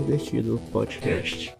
[0.00, 1.54] Invertido Podcast.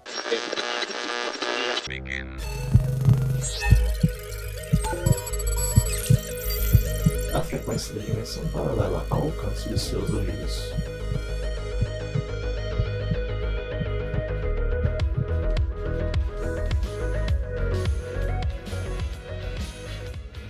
[7.35, 10.73] A frequência da dimensão paralela ao alcance de seus ouvidos.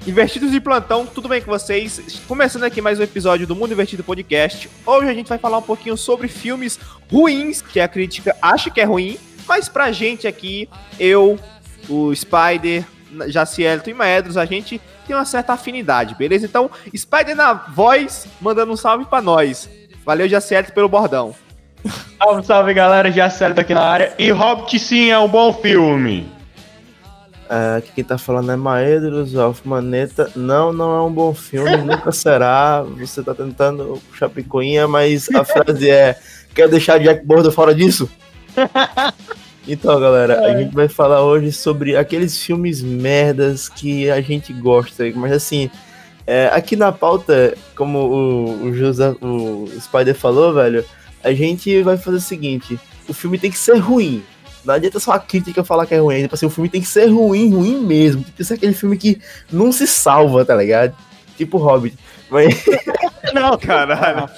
[0.07, 2.20] Invertidos de plantão, tudo bem com vocês?
[2.27, 4.70] Começando aqui mais um episódio do Mundo Invertido Podcast.
[4.86, 6.80] Hoje a gente vai falar um pouquinho sobre filmes
[7.11, 11.39] ruins, que a crítica acha que é ruim, mas pra gente aqui, eu,
[11.89, 12.85] o Spider,
[13.29, 16.46] Jacielto e Maedros, a gente tem uma certa afinidade, beleza?
[16.46, 19.68] Então, Spider na voz, mandando um salve pra nós.
[20.04, 21.35] Valeu, Jacielto, pelo bordão.
[22.18, 24.14] Salve, salve galera, Jacielto aqui na área.
[24.18, 26.30] E Hobbit sim é um bom filme.
[27.52, 30.30] É, aqui quem tá falando é Maedros, Alf Maneta.
[30.36, 32.84] Não, não é um bom filme, nunca será.
[32.97, 36.16] Você tá tentando puxar picuinha, mas a frase é:
[36.55, 38.09] Quer deixar Jack Bordo fora disso?
[39.69, 45.05] Então, galera, a gente vai falar hoje sobre aqueles filmes merdas que a gente gosta.
[45.14, 45.70] Mas assim,
[46.27, 50.84] é, aqui na pauta, como o, o, José, o Spider falou, velho,
[51.22, 54.24] a gente vai fazer o seguinte: o filme tem que ser ruim.
[54.64, 56.22] Não adianta só a crítica falar que é ruim.
[56.22, 58.24] Tipo assim, o filme tem que ser ruim, ruim mesmo.
[58.24, 59.20] Tem que ser aquele filme que
[59.52, 60.94] não se salva, tá ligado?
[61.36, 61.96] Tipo Hobbit.
[62.31, 62.64] Mas...
[63.34, 64.28] Não, caralho.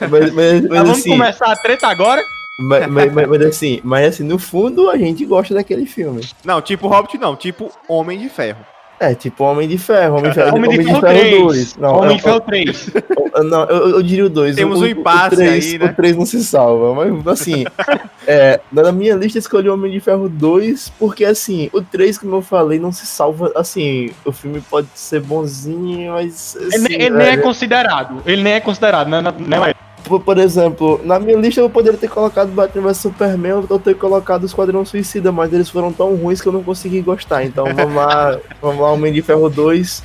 [0.00, 2.22] mas, mas, mas, Vamos assim, começar a treta agora?
[2.58, 6.26] mas, mas, mas, mas assim, mas assim, no fundo a gente gosta daquele filme.
[6.44, 8.64] Não, tipo Hobbit não, tipo Homem de Ferro.
[9.02, 11.40] É, tipo Homem de Ferro, Homem de Ferro, Homem de Ferro 3.
[11.40, 11.76] 2.
[11.76, 12.90] Não, Homem eu- de Ferro 3.
[13.34, 14.54] eu- não eu, eu diria o 2.
[14.54, 15.86] Temos o, um impasse o três, aí, né?
[15.86, 17.64] O 3 não se salva, mas assim,
[18.28, 22.36] é, na minha lista eu escolhi Homem de Ferro 2, porque assim, o 3, como
[22.36, 27.10] eu falei, não se salva, assim, o filme pode ser bonzinho, mas assim, Ele, ele
[27.10, 28.22] nem é velho, considerado.
[28.24, 29.20] Ele nem é considerado, né?
[29.20, 33.64] né mas- por, por exemplo, na minha lista eu poderia ter colocado Batman vs Superman
[33.68, 37.00] ou ter colocado o Esquadrão Suicida, mas eles foram tão ruins que eu não consegui
[37.00, 37.44] gostar.
[37.44, 40.04] Então vamos lá, vamos lá, Homem de Ferro 2.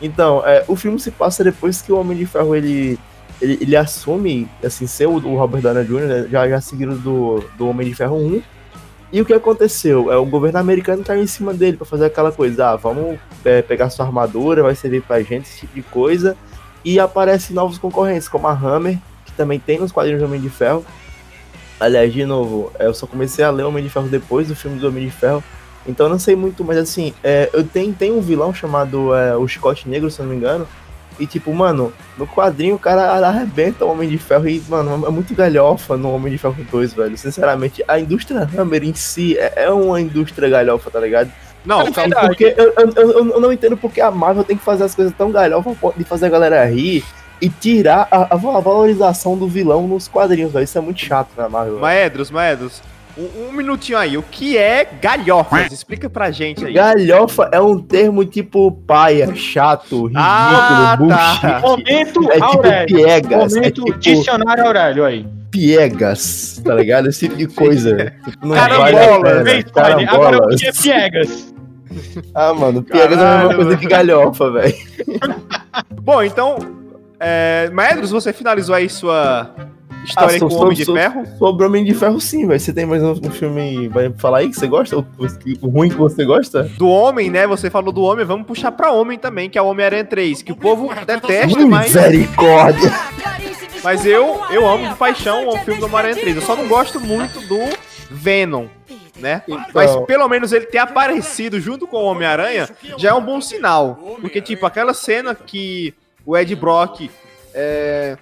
[0.00, 2.98] Então, é, o filme se passa depois que o Homem de Ferro ele,
[3.40, 7.44] ele, ele assume, assim, ser o, o Robert Downey Jr., né, já, já seguido do,
[7.56, 8.42] do Homem de Ferro 1.
[9.12, 10.12] E o que aconteceu?
[10.12, 13.62] É, o governo americano caiu em cima dele pra fazer aquela coisa, ah, vamos é,
[13.62, 16.36] pegar sua armadura, vai servir pra gente, esse tipo de coisa.
[16.84, 18.98] E aparecem novos concorrentes, como a Hammer,
[19.36, 20.84] também tem nos quadrinhos do Homem de Ferro.
[21.78, 24.78] Aliás, de novo, é, eu só comecei a ler Homem de Ferro depois do filme
[24.78, 25.44] do Homem de Ferro.
[25.86, 29.36] Então eu não sei muito, mas assim, é, eu tenho, tenho um vilão chamado é,
[29.36, 30.66] o Scott Negro, se eu não me engano.
[31.18, 35.10] E tipo, mano, no quadrinho o cara arrebenta o Homem de Ferro e, mano, é
[35.10, 37.16] muito galhofa no Homem de Ferro 2, velho.
[37.16, 41.30] Sinceramente, a indústria Hammer em si é, é uma indústria galhofa, tá ligado?
[41.64, 42.20] Não, É calma.
[42.28, 45.12] Porque eu, eu, eu- eu não entendo porque a Marvel tem que fazer as coisas
[45.16, 45.32] tão
[45.74, 47.04] ponto de fazer a galera rir
[47.40, 50.64] e tirar a, a valorização do vilão nos quadrinhos, velho.
[50.64, 51.78] Isso é muito chato na Marvel.
[51.78, 52.82] Maedros, Maedros,
[53.16, 54.16] um, um minutinho aí.
[54.16, 55.70] O que é galhofas?
[55.72, 56.72] Explica pra gente aí.
[56.72, 61.60] Galhofa é um termo tipo paia, chato, ridículo, Ah, tá.
[61.60, 62.86] Momento É tipo Aurélio.
[62.96, 65.26] piegas, é Momento tipo dicionário Aurélio aí.
[65.50, 67.08] piegas, tá ligado?
[67.08, 68.12] Esse tipo de coisa.
[68.24, 69.42] Tipo, não Carambola, vale a pena.
[69.44, 70.14] Vem, Spider.
[70.14, 71.54] Agora o que é piegas?
[72.34, 73.80] Ah, mano, piegas é a Caralho, mesma coisa mano.
[73.80, 74.74] que galhofa, velho.
[76.02, 76.58] Bom, então,
[77.20, 79.50] é, Maedros, você finalizou aí sua
[80.04, 81.26] história Ah, com o Homem de Ferro?
[81.38, 82.60] Sobre Homem de Ferro, sim, velho.
[82.60, 84.96] Você tem mais um, um filme vai falar aí que você gosta?
[84.98, 85.06] O,
[85.62, 86.64] o ruim que você gosta?
[86.78, 87.46] Do Homem, né?
[87.46, 90.52] Você falou do Homem, vamos puxar pra Homem também, que é o Homem-Aranha 3, que
[90.52, 92.92] o povo detesta, mas, Misericórdia!
[93.82, 96.36] mas eu, eu amo de paixão o filme do Homem-Aranha 3.
[96.36, 97.58] Eu só não gosto muito do
[98.10, 98.66] Venom,
[99.18, 99.42] né?
[99.74, 103.40] Mas Então, pelo menos ele ter aparecido junto com o Homem-Aranha já é um bom
[103.40, 103.98] sinal.
[104.20, 105.94] Porque, tipo, aquela cena que
[106.26, 107.08] o Ed Brock
[107.54, 108.16] é,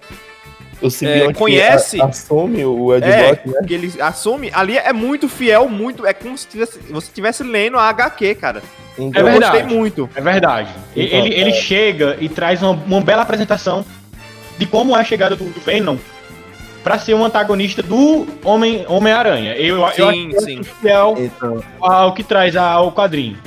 [1.03, 3.67] é, conhece- a- assume o Ed É, Brock, né?
[3.67, 6.05] que ele assume, ali é muito fiel, muito.
[6.05, 8.61] É como se tivesse, você estivesse lendo a HQ, cara.
[8.97, 9.57] Então, eu verdade.
[9.59, 10.09] gostei muito.
[10.15, 10.69] É verdade.
[10.95, 13.83] Então, ele, ele chega e traz uma, uma bela apresentação
[14.57, 15.97] de como é a chegada do, do Venom
[16.83, 19.55] pra ser um antagonista do Homem- Homem-Aranha.
[19.55, 20.63] eu, eu Sim, acho sim.
[20.63, 23.37] fiel então, ao que traz ao quadrinho.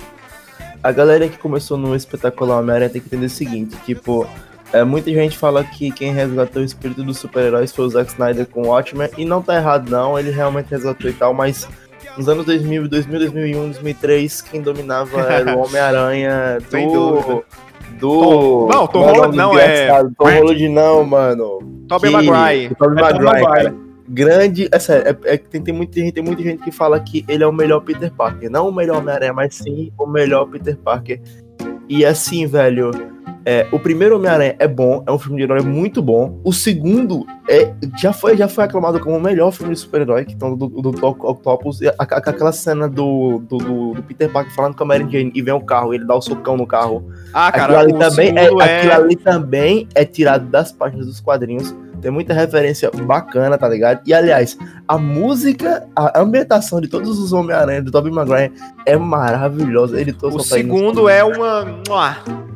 [0.83, 4.27] a galera que começou no espetacular Homem-Aranha tem que entender o seguinte, tipo,
[4.73, 8.47] é, muita gente fala que quem resgatou o espírito dos super-heróis foi o Zack Snyder
[8.47, 11.69] com o Watchmen, e não tá errado não, ele realmente resgatou e tal, mas
[12.17, 17.45] nos anos 2000, 2000, 2001, 2003, quem dominava era o Homem-Aranha do...
[17.99, 18.29] Do.
[18.29, 20.13] Tom- não, Tom é o Holland não, é- desgraçado?
[20.17, 21.59] Tom Holland não, mano.
[21.89, 22.75] Tobey Maguire.
[22.77, 23.75] Tobey É Maguire, cara.
[24.09, 24.69] Grande.
[24.71, 27.43] É sério, é, é tem, tem, muita, gente- tem muita gente que fala que ele
[27.43, 28.49] é o melhor Peter Parker.
[28.51, 31.21] Não o melhor Homem-Aranha, mas sim o melhor Peter Parker.
[31.89, 32.91] E assim, velho.
[33.45, 36.41] É, o primeiro Homem-Aranha é bom, é um filme de herói muito bom.
[36.45, 40.35] O segundo é, já, foi, já foi aclamado como o melhor filme de super-herói, que
[40.35, 41.81] então, do, do, do Octopus.
[41.83, 43.59] A, a, aquela cena do, do,
[43.95, 46.21] do, Peter Parker falando com a Mary Jane e vem o carro, ele dá o
[46.21, 47.11] socão no carro.
[47.33, 48.79] Ah, cara, aquilo ali, também é, é...
[48.79, 51.75] aquilo ali também é tirado das páginas dos quadrinhos.
[52.01, 54.01] Tem muita referência bacana, tá ligado?
[54.07, 54.57] E aliás,
[54.87, 58.53] a música, a ambientação de todos os Homem-Aranha do Tobey Maguire
[58.87, 60.01] é maravilhosa.
[60.01, 61.67] Ele o segundo é uma.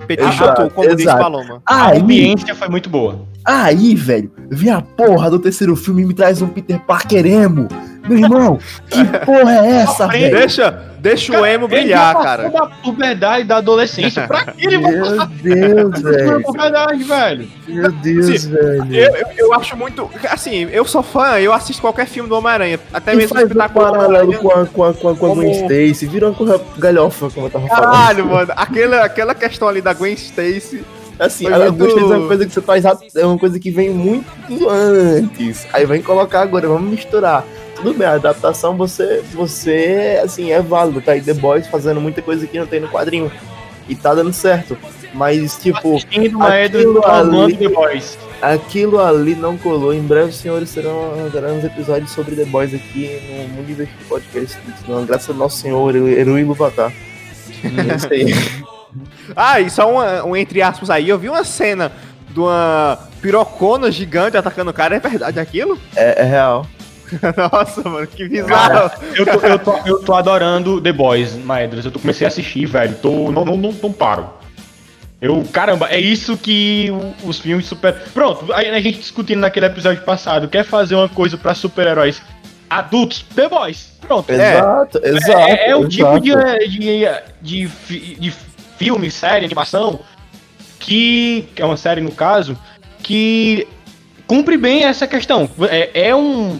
[0.06, 0.96] Petit chateau, como exato.
[0.96, 1.62] diz Paloma.
[1.66, 3.20] Aí, a ambiência foi muito boa.
[3.44, 7.68] Aí, velho, vem a porra do terceiro filme e me traz um Peter Parker emo.
[8.08, 8.58] Meu irmão,
[8.88, 10.36] que porra é essa, velho?
[10.36, 12.48] Deixa, deixa o emo brilhar, cara.
[12.48, 14.26] Da puberdade da adolescência.
[14.28, 16.42] Pra que ele vai Meu Deus, velho.
[16.42, 17.48] puberdade, velho.
[17.66, 18.94] Meu Deus, assim, velho.
[18.94, 20.08] Eu, eu, eu, acho muito.
[20.30, 22.78] Assim, eu sou fã, eu assisto qualquer filme do Homem-Aranha.
[22.92, 25.50] Até e mesmo faz um paralelo com a, com a, com a, com a Gwen
[25.50, 26.06] Stacy.
[26.06, 27.92] Virou uma coisa galhofa, como eu tava falando.
[27.92, 28.52] Caralho, mano.
[28.54, 30.84] Aquela, aquela questão ali da Gwen Stacy.
[31.18, 31.74] Assim, a muito...
[31.74, 35.66] Gwen Stacy é uma coisa que você faz é uma coisa que vem muito antes.
[35.72, 37.44] Aí vem colocar agora, vamos misturar
[37.82, 41.00] tudo bem, a adaptação você, você, assim, é válido.
[41.00, 43.30] Tá aí The Boys fazendo muita coisa que não tem no quadrinho.
[43.88, 44.78] E tá dando certo.
[45.12, 45.96] Mas, tipo.
[45.96, 48.18] Aquilo ali, The Boys.
[48.40, 49.92] aquilo ali não colou.
[49.92, 51.12] Em breve, senhores serão,
[51.56, 54.58] uns episódios sobre The Boys aqui no Mundo Investido Podcast.
[54.88, 56.92] Não, graças ao nosso senhor, Erui Luvatá.
[59.36, 61.08] ah, e só um, um entre aspas aí.
[61.08, 61.92] Eu vi uma cena
[62.30, 64.96] de uma pirocona gigante atacando o cara.
[64.96, 65.78] É verdade aquilo?
[65.94, 66.66] É, é real.
[67.52, 68.90] Nossa, mano, que bizarro.
[68.90, 71.84] Cara, eu, tô, eu, tô, eu tô adorando The Boys, Maedras.
[71.84, 72.94] Eu tô, comecei a assistir, velho.
[72.96, 74.30] Tô, não, não, não, não paro.
[75.20, 76.88] Eu, caramba, é isso que
[77.24, 77.94] os filmes super.
[78.12, 82.20] Pronto, a gente discutindo naquele episódio passado, quer fazer uma coisa para super-heróis
[82.68, 83.24] adultos?
[83.34, 83.92] The Boys.
[84.00, 84.30] Pronto.
[84.30, 85.38] Exato, é, exato.
[85.38, 86.32] É, é o tipo de,
[86.68, 87.06] de,
[87.40, 87.68] de,
[88.16, 88.34] de,
[88.76, 90.00] filme, série, animação,
[90.80, 92.58] que, que é uma série no caso,
[93.00, 93.68] que
[94.26, 95.48] cumpre bem essa questão.
[95.70, 96.58] É, é um,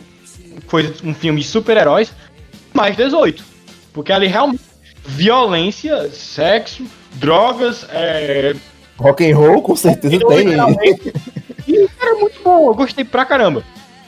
[0.73, 2.11] foi um filme de super-heróis
[2.73, 3.45] mais 18.
[3.93, 4.63] Porque ali realmente
[5.05, 6.87] violência, sexo,
[7.17, 8.55] drogas, é...
[8.97, 10.49] rock and roll com certeza tem.
[11.69, 13.63] E era muito bom, eu gostei pra caramba.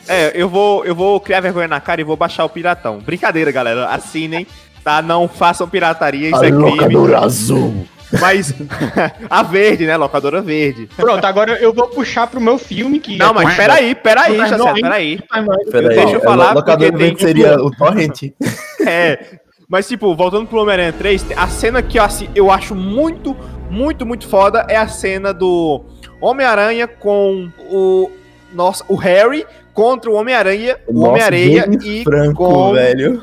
[0.09, 2.99] É, eu vou, eu vou criar vergonha na cara e vou baixar o Piratão.
[2.99, 3.87] Brincadeira, galera.
[3.89, 4.47] Assinem,
[4.83, 5.03] tá?
[5.03, 7.15] Não façam pirataria, isso a é crime.
[7.15, 7.87] azul.
[8.21, 8.55] Mas
[9.29, 9.97] a verde, né?
[9.97, 10.89] Locadora verde.
[10.97, 13.17] Pronto, agora eu vou puxar pro meu filme que.
[13.17, 15.21] Não, mas peraí, peraí, já certo, peraí.
[15.71, 15.97] peraí.
[15.97, 16.51] Deixa eu falar.
[16.51, 18.33] A locadora verde seria o Torrent.
[18.87, 19.39] É.
[19.67, 23.35] Mas, tipo, voltando pro Homem-Aranha 3, a cena que eu, assim, eu acho muito,
[23.71, 25.83] muito, muito foda é a cena do
[26.21, 28.11] Homem-Aranha com o.
[28.53, 33.21] Nossa, o Harry contra o Homem-Aranha, o Homem-Areia e Franco, com, velho.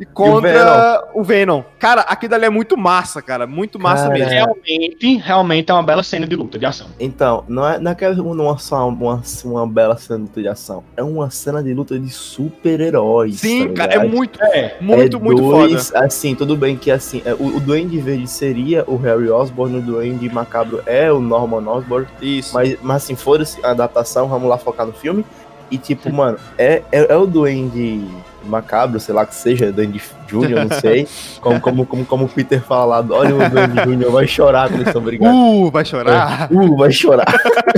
[0.00, 1.20] E contra o Venom.
[1.20, 1.62] o Venom.
[1.78, 3.46] Cara, aquilo ali é muito massa, cara.
[3.46, 4.30] Muito massa cara, mesmo.
[4.30, 6.86] Realmente, realmente é uma bela cena de luta, de ação.
[6.98, 10.48] Então, não é, não é, é uma, só uma, uma bela cena de luta de
[10.48, 10.82] ação.
[10.96, 13.40] É uma cena de luta de super-heróis.
[13.40, 16.06] Sim, tá cara, é muito, é, muito, é muito dois, foda.
[16.06, 19.82] Assim, tudo bem que assim, é, o, o Duende Verde seria o Harry Osborn, o
[19.82, 22.06] Duende Macabro é o Norman Osborn.
[22.22, 22.54] Isso.
[22.54, 25.26] Mas, mas assim, foda-se a adaptação, vamos lá focar no filme.
[25.70, 28.04] E tipo, mano, é, é, é o Duende
[28.44, 31.06] macabro, sei lá que seja, Duende Júnior, não sei.
[31.40, 34.86] como, como, como, como o Peter fala lá, olha o Duende Júnior, vai chorar quando
[34.86, 35.36] estão brigando.
[35.36, 36.48] Uh, vai chorar.
[36.50, 37.26] É, uh, vai chorar.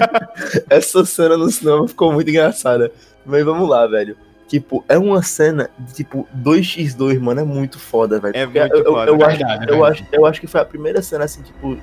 [0.71, 2.91] Essa cena no cinema ficou muito engraçada.
[3.25, 4.17] Mas vamos lá, velho.
[4.53, 8.37] Tipo, é uma cena de tipo 2x2, mano, é muito foda, velho.
[8.37, 11.01] É muito eu, foda, eu, eu, acho, eu, acho, eu acho que foi a primeira
[11.01, 11.75] cena, assim, tipo,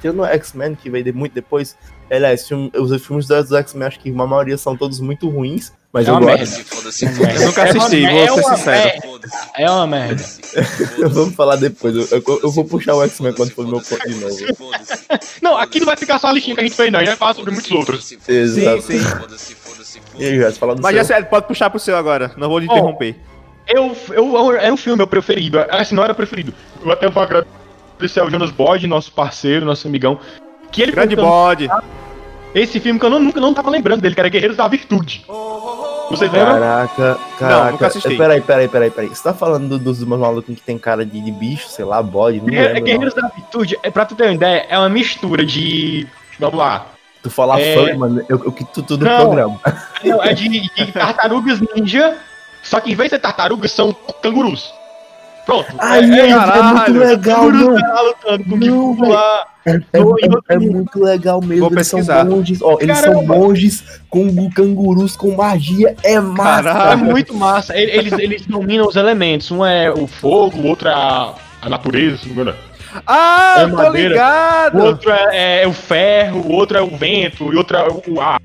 [0.00, 1.76] tirando o X-Men, que veio muito depois.
[2.08, 6.10] Aliás, os filmes dos X-Men, acho que uma maioria são todos muito ruins, mas é
[6.10, 7.20] eu gosto.
[7.20, 7.40] Merda.
[7.40, 9.20] Eu nunca assisti, é vou ser sincero.
[9.56, 10.24] É uma merda.
[11.08, 11.94] Vamos falar depois.
[11.94, 14.36] Eu, eu, eu vou puxar o X-Men quando for meu ponto de novo.
[15.42, 16.98] Não, aqui não vai ficar só a listinha que a gente fez, não.
[16.98, 18.12] A gente vai falar sobre muitos outros.
[18.28, 18.82] Exato.
[18.82, 18.98] Sim,
[19.38, 20.00] sim.
[20.18, 22.66] E aí, Jess, fala do Mas já pode puxar pro seu agora, não vou lhe
[22.66, 23.16] interromper.
[23.66, 26.52] Eu, eu, era um filme meu preferido, assim, não era preferido.
[26.84, 30.18] Eu até vou agradecer ao Jonas Bode, nosso parceiro, nosso amigão.
[30.70, 31.68] Que ele Grande Bode.
[32.54, 35.24] Esse filme que eu não, nunca não tava lembrando dele, que era Guerreiros da Virtude.
[36.10, 36.54] Vocês lembram?
[36.54, 37.64] Caraca, caraca.
[37.64, 38.16] Não, nunca assisti.
[38.16, 39.08] Peraí, peraí, peraí, peraí.
[39.08, 42.40] Você tá falando dos, dos malucos que tem cara de, de bicho, sei lá, bode?
[42.40, 43.22] Não é, Guerreiros não.
[43.22, 46.06] da Virtude, é, pra tu ter uma ideia, é uma mistura de.
[46.38, 46.86] Vamos lá.
[47.22, 47.74] Tu fala é...
[47.74, 49.60] fã, mano, eu, eu quito tudo no programa.
[50.04, 52.16] Não, é de, de tartarugas ninja,
[52.62, 54.72] só que em vez de tartarugas, são cangurus.
[55.48, 55.74] Pronto.
[55.78, 57.70] Ai, é, é, é muito legal, não.
[57.70, 59.46] Lutando, não, lá.
[59.64, 60.00] É, é,
[60.50, 61.60] é, muito legal mesmo.
[61.64, 62.26] Vou eles pesquisar.
[62.26, 63.18] são monges, ó, eles Caramba.
[63.18, 65.96] são monges com cangurus com magia.
[66.02, 66.62] É massa.
[66.64, 66.92] Caramba.
[66.92, 67.74] É muito massa.
[67.74, 69.50] Eles, eles dominam os elementos.
[69.50, 72.58] Um é o fogo, o outro é a, a natureza, se não me engano.
[73.06, 74.08] Ah, É tô madeira.
[74.10, 74.78] ligado!
[74.78, 77.88] O outro é, é o ferro, o outro é o vento, e o outro é
[77.88, 78.38] o, a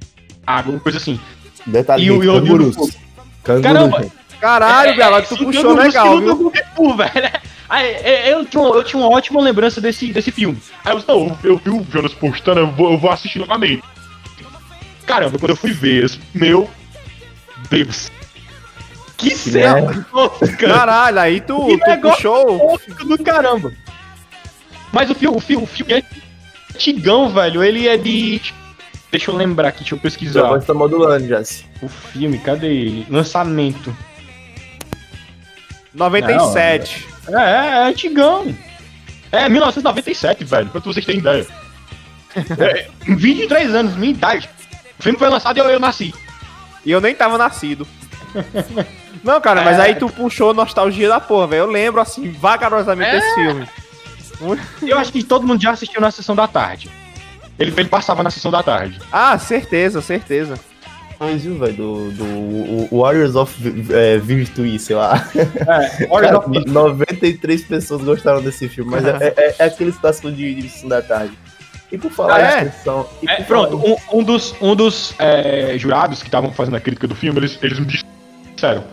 [0.47, 1.19] água, coisa assim.
[1.67, 2.75] Detalhe, E o- e o- cangurus.
[3.43, 4.05] Cangurus, Caramba.
[4.43, 6.35] Caralho, Bela, tu puxou legal, viu?
[6.35, 7.31] com Kung Fu, velho.
[7.69, 10.61] Aí, é, eu, tinha, uma- eu tinha uma ótima lembrança desse, desse filme.
[10.83, 13.81] Aí eu disse, não, eu vi o Jonas postando, eu vou, eu vou assistir novamente.
[15.05, 16.69] Caramba, quando eu fui ver, meu
[17.69, 18.11] Deus.
[19.15, 20.05] Que cena merda.
[20.11, 22.79] tosca, Caralho, aí tu, Que tu puxou.
[23.05, 23.71] do caramba.
[24.91, 26.03] Mas o filme, o filme, o filme é
[26.75, 27.63] antigão, velho.
[27.63, 28.41] Ele é de...
[29.09, 30.59] Deixa eu lembrar aqui, deixa eu pesquisar.
[30.59, 31.63] tá modulando, Jess.
[31.81, 33.07] O filme, cadê ele?
[33.09, 33.95] Lançamento.
[35.93, 37.07] 97.
[37.29, 38.55] É, é, é antigão.
[39.31, 41.45] É 1997, velho, pra vocês terem ideia.
[42.59, 44.49] É, 23 anos, minha idade.
[44.99, 46.13] O filme foi lançado e eu, eu nasci.
[46.85, 47.87] E eu nem tava nascido.
[49.23, 49.83] Não, cara, mas É.
[49.83, 51.59] aí tu puxou nostalgia da porra, velho.
[51.61, 53.19] Eu lembro, assim, vagarosamente É.
[53.19, 53.67] desse filme.
[54.81, 56.89] Eu acho que todo mundo já assistiu na sessão da tarde.
[57.57, 58.99] Ele, ele passava na sessão da tarde.
[59.11, 60.59] Ah, certeza, certeza.
[61.23, 63.53] Mas viu, velho, do, do Warriors of
[63.91, 65.25] é, Virtue, sei lá.
[65.35, 70.69] É, Cara, 93 pessoas gostaram desse filme, mas é, é, é aquele clássico de, de
[70.69, 71.33] sessão da tarde.
[71.91, 72.63] E por falar Ah, é?
[72.63, 73.07] em sessão.
[73.21, 77.07] e É, pronto, um, um dos, um dos é, jurados que estavam fazendo a crítica
[77.07, 77.85] do filme, eles, eles me
[78.55, 78.83] disseram.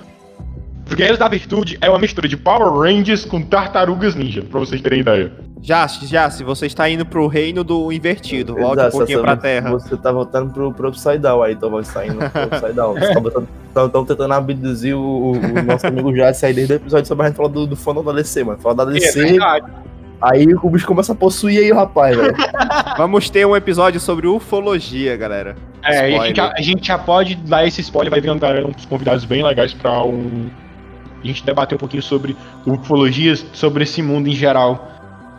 [0.97, 5.01] Guerreiros da Virtude é uma mistura de Power Rangers com Tartarugas Ninja, pra vocês terem
[5.01, 5.33] ideia.
[5.61, 8.55] Jace, Jace, você está indo pro reino do invertido.
[8.55, 9.71] Volte um pouquinho pra terra.
[9.71, 12.95] Você tá voltando pro, pro Upside Down aí, então vai saindo pro Upside Down.
[13.71, 17.37] Estão tentando abduzir o, o- nosso amigo Jace aí desde o episódio sobre a gente
[17.37, 18.59] falar do, do fã da DC, mano.
[18.59, 19.67] Falar da É DC, verdade.
[20.23, 22.35] aí o bicho começa a possuir aí o rapaz, velho.
[22.97, 25.57] Vamos ter um episódio sobre ufologia, galera.
[25.85, 28.85] É, e a gente, a gente já pode dar esse spoiler, vai vir galera, uns
[28.87, 30.49] convidados bem legais pra um.
[31.23, 32.37] A gente debater um pouquinho sobre
[32.67, 34.89] ufologias, sobre esse mundo em geral.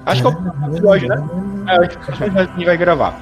[0.05, 1.23] Acho que é o próximo episódio, né?
[1.67, 3.19] É, acho que é o próximo episódio que a gente vai gravar.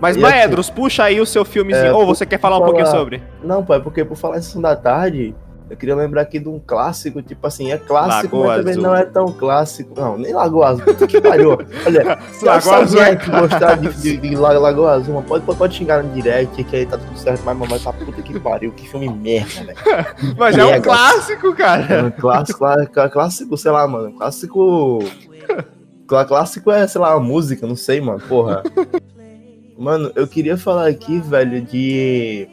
[0.00, 1.86] Mas, E Maedros, puxa aí o seu filmezinho.
[1.86, 3.22] É, Ou você quer falar um falar- pouquinho sobre?
[3.42, 5.34] Não, pai, porque por falar em Sessão da Tarde,
[5.70, 8.82] eu queria lembrar aqui de um clássico, tipo assim, é clássico, Lagoa mas também Azul.
[8.82, 9.94] não é tão clássico.
[9.98, 11.52] Não, nem Lagoa Azul, puta que pariu.
[11.86, 15.58] Olha, se Lagoa Azul é que gostar de, de, de La- Lagoa Azul, pode, pode,
[15.58, 18.72] pode xingar no direct, que aí tá tudo certo, mas mamãe tá puta que pariu,
[18.72, 19.78] que filme merda, velho.
[20.38, 20.82] Mas é um Mega.
[20.82, 21.94] clássico, cara.
[21.94, 24.98] É um clássico, clá- clássico, sei lá, mano, clássico...
[26.06, 28.62] clá- Clássico é, sei lá, uma música, não sei, mano, porra.
[29.76, 32.46] Mano, eu queria falar aqui, velho, de...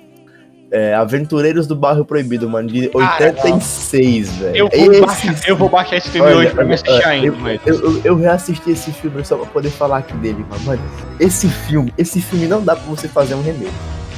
[0.72, 4.56] é, Aventureiros do Bairro Proibido, mano, de 86, velho.
[4.56, 7.28] Eu vou, baixar, eu vou baixar esse filme Olha, hoje pra me assistir olha, ainda,
[7.28, 7.62] eu, mas.
[7.66, 10.64] eu, eu, eu reassisti esse filme só pra poder falar aqui dele, mano.
[10.64, 10.82] Mano,
[11.20, 13.72] esse filme, esse filme não dá pra você fazer um remake.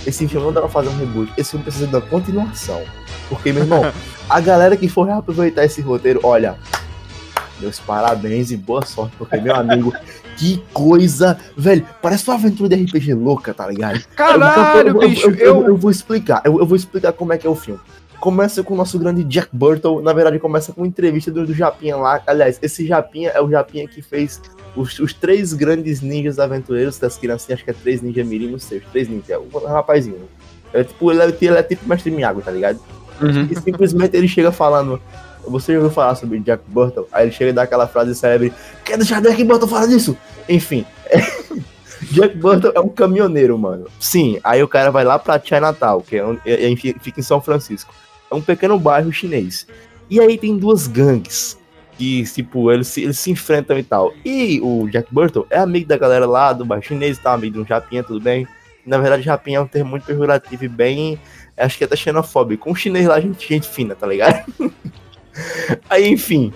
[0.06, 1.32] Esse filme não dá pra fazer um reboot.
[1.38, 2.82] Esse filme precisa de uma continuação.
[3.30, 3.92] Porque, meu irmão,
[4.30, 6.56] a galera que for reaproveitar esse roteiro, olha,
[7.60, 9.94] meus parabéns e boa sorte, porque, meu amigo,
[10.38, 14.04] que coisa, velho, parece uma aventura de RPG louca, tá ligado?
[14.16, 15.30] Caralho, eu, eu- bicho.
[15.30, 15.68] Eu, eu- Eu.
[15.70, 17.80] eu vou explicar, eu, eu vou explicar como é que é o filme.
[18.20, 21.54] Começa com o nosso grande Jack Burton, na verdade começa com uma entrevista do, do
[21.54, 22.22] Japinha lá.
[22.26, 24.42] Aliás, esse Japinha é o Japinha que fez
[24.78, 28.60] os, os três grandes ninjas aventureiros das criancinhas, acho que é três ninja mirim, não
[28.60, 30.16] sei, os três ninjas, o rapazinho.
[30.72, 32.80] É tipo, ele é, ele é tipo mestre Miyagi, tá ligado?
[33.22, 33.48] Uhum.
[33.52, 35.00] E simplesmente ele chega falando.
[35.48, 37.06] Você já ouviu falar sobre Jack Burton?
[37.12, 40.18] Aí ele chega e dá aquela frase célebre: Quer deixar Jack Burton falar disso?
[40.48, 40.86] Enfim.
[42.12, 43.88] Jack Burton é um caminhoneiro, mano.
[44.00, 47.24] Sim, aí o cara vai lá pra Chinatown, que é, onde- é- é- fica em
[47.24, 47.94] São Francisco.
[48.30, 49.66] É um pequeno bairro chinês.
[50.10, 51.58] E aí tem duas gangues.
[51.98, 54.12] Que, tipo, eles se, eles se enfrentam e tal.
[54.26, 57.62] E o Jack Burton é amigo da galera lá do bairro chinês tal, amigo de
[57.62, 58.48] um japinha, tudo bem.
[58.86, 61.20] Na verdade, japinha é um termo muito pejorativo e bem
[61.56, 62.70] acho que é até xenofóbico.
[62.70, 64.44] Um chinês lá, gente, gente fina, tá ligado?
[65.90, 66.54] Aí, enfim.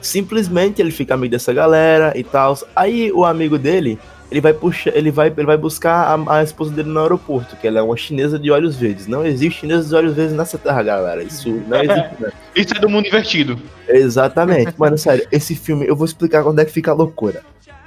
[0.00, 2.56] Simplesmente ele fica amigo dessa galera e tal.
[2.74, 3.98] Aí o amigo dele,
[4.30, 7.66] ele vai puxar, ele vai, ele vai buscar a, a esposa dele no aeroporto, que
[7.66, 9.06] ela é uma chinesa de olhos verdes.
[9.06, 11.22] Não existe chinesa de olhos verdes nessa terra, galera.
[11.22, 12.22] Isso não existe.
[12.22, 12.32] né?
[12.54, 13.58] Isso é do mundo invertido.
[13.88, 14.74] Exatamente.
[14.78, 17.42] Mano, sério, esse filme, eu vou explicar quando é que fica a loucura.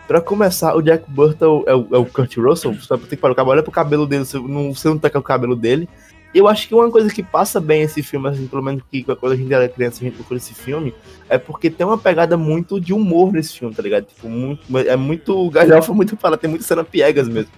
[0.07, 3.17] Pra começar, o Jack Burton é o, é o Kurt Russell, você vai ter que
[3.17, 5.87] parar o cabelo, olha pro cabelo dele, você não, você não taca o cabelo dele.
[6.33, 9.03] E eu acho que uma coisa que passa bem esse filme, assim, pelo menos que
[9.03, 10.93] quando a gente era criança, a gente procura esse filme,
[11.27, 14.05] é porque tem uma pegada muito de humor nesse filme, tá ligado?
[14.05, 17.51] Tipo, muito, é muito galhofa, muito para, tem muita cena piegas mesmo.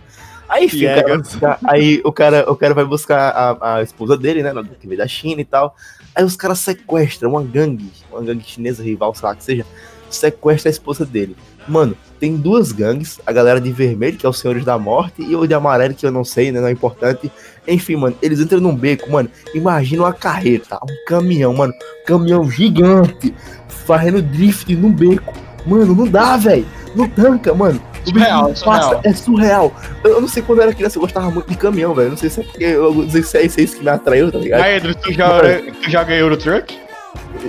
[0.47, 4.17] Aí, enfim, o cara buscar- aí o cara, o cara vai buscar a, a esposa
[4.17, 5.75] dele, né, que veio da China e tal.
[6.13, 9.65] Aí os caras sequestram uma gangue, uma gangue chinesa rival, sei lá que seja,
[10.09, 11.35] sequestra a esposa dele.
[11.67, 15.35] Mano, tem duas gangues, a galera de vermelho, que é os Senhores da Morte, e
[15.35, 17.31] o de amarelo, que eu não sei, né, não é importante.
[17.67, 21.73] Enfim, mano, eles entram num beco, mano, imagina uma carreta, um caminhão, mano,
[22.05, 23.33] caminhão gigante,
[23.67, 25.33] fazendo drift num beco.
[25.65, 26.65] Mano, não dá, velho.
[26.95, 27.81] Não tanca, mano.
[28.03, 28.89] Surreal, bicho surreal.
[28.89, 29.75] passa, é surreal.
[30.03, 32.09] Eu, eu não sei quando eu era criança, eu gostava muito de caminhão, velho.
[32.09, 34.39] Não sei se é porque eu não sei se é isso que me atraiu, tá
[34.39, 34.63] ligado?
[34.63, 36.77] Pedro, tu joga, tu joga Euro Truck?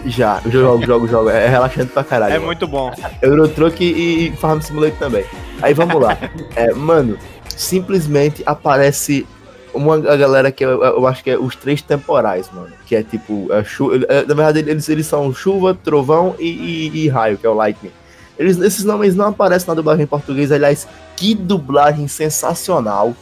[0.07, 1.31] Já, jogo, jogo, jogo.
[1.31, 2.33] É relaxante pra caralho.
[2.33, 2.47] É mano.
[2.47, 2.93] muito bom.
[3.21, 5.25] Eurotruck e, e Farm Simulator também.
[5.61, 6.17] Aí vamos lá.
[6.57, 7.19] É, mano,
[7.57, 9.27] simplesmente aparece
[9.75, 12.69] uma a galera que eu, eu acho que é os três temporais, mano.
[12.87, 16.47] Que é tipo, é chu- é, na verdade eles, eles são chuva, trovão e,
[16.93, 17.91] e- e raio, que é o lightning.
[18.39, 23.15] Eles, esses nomes não aparecem na dublagem em português, aliás, que dublagem sensacional.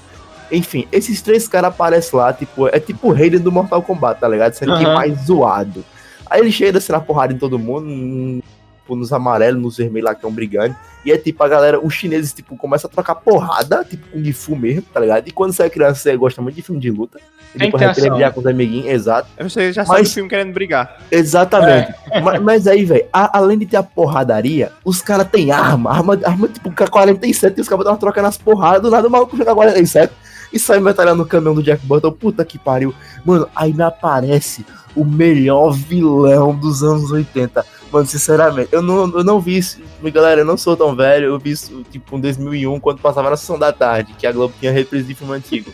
[0.50, 4.26] Enfim, esses três caras aparecem lá, tipo, é tipo o Raiden do Mortal Kombat, tá
[4.26, 4.52] ligado?
[4.54, 4.94] Sendo que Aham.
[4.94, 5.84] mais zoado.
[6.30, 8.40] Aí ele chega assim na porrada em todo mundo, hum,
[8.80, 10.74] tipo, nos amarelos, nos vermelhos lá que estão brigando.
[11.04, 14.32] E é tipo, a galera, os chineses, tipo, começam a trocar porrada, tipo, com Kung
[14.32, 15.26] Fu mesmo, tá ligado?
[15.26, 17.18] E quando você é criança, você gosta muito de filme de luta.
[17.54, 19.28] E Tem depois vai brigar com os amiguinhos, exato.
[19.40, 21.00] Você já sabe Mas- o filme querendo brigar.
[21.10, 21.94] Exatamente.
[22.22, 26.46] Mas, mas aí, velho, além de ter a porradaria, os caras têm arma, arma, arma
[26.46, 30.12] tipo K-47, e os caras estavam trocando as porradas, do nada o maluco joga 47
[30.52, 32.12] e sai metralhando no caminhão do Jack Burton.
[32.12, 32.94] Puta que pariu.
[33.24, 34.64] Mano, aí me aparece
[34.94, 37.64] o melhor vilão dos anos 80.
[37.92, 39.80] Mano, sinceramente, eu não, eu não vi isso.
[40.12, 41.26] Galera, eu não sou tão velho.
[41.26, 44.54] Eu vi isso, tipo, em 2001, quando passava na sessão da tarde, que a Globo
[44.58, 45.72] tinha reprise de filme antigo.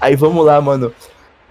[0.00, 0.92] Aí vamos lá, mano.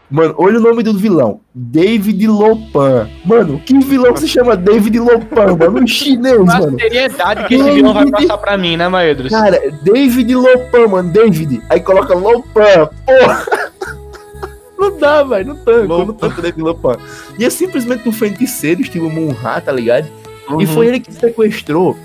[0.10, 1.42] Mano, olha o nome do vilão.
[1.54, 3.10] David Lopan.
[3.26, 5.82] Mano, que vilão se chama David Lopan, mano?
[5.82, 6.80] Um chinês, A mano.
[6.80, 9.30] seriedade que esse vilão vai passar pra mim, né, Maedros?
[9.30, 11.12] Cara, David Lopan, mano.
[11.12, 11.62] David.
[11.70, 12.90] Aí coloca Lopan.
[13.06, 13.46] Porra.
[14.80, 15.48] Não dá, velho.
[15.48, 15.94] Não tanco.
[15.94, 16.98] Eu não tanco David Lopan.
[17.38, 20.08] E é simplesmente um feiticeiro, estilo Munha, tá ligado?
[20.48, 20.62] Uhum.
[20.62, 21.98] E foi ele que sequestrou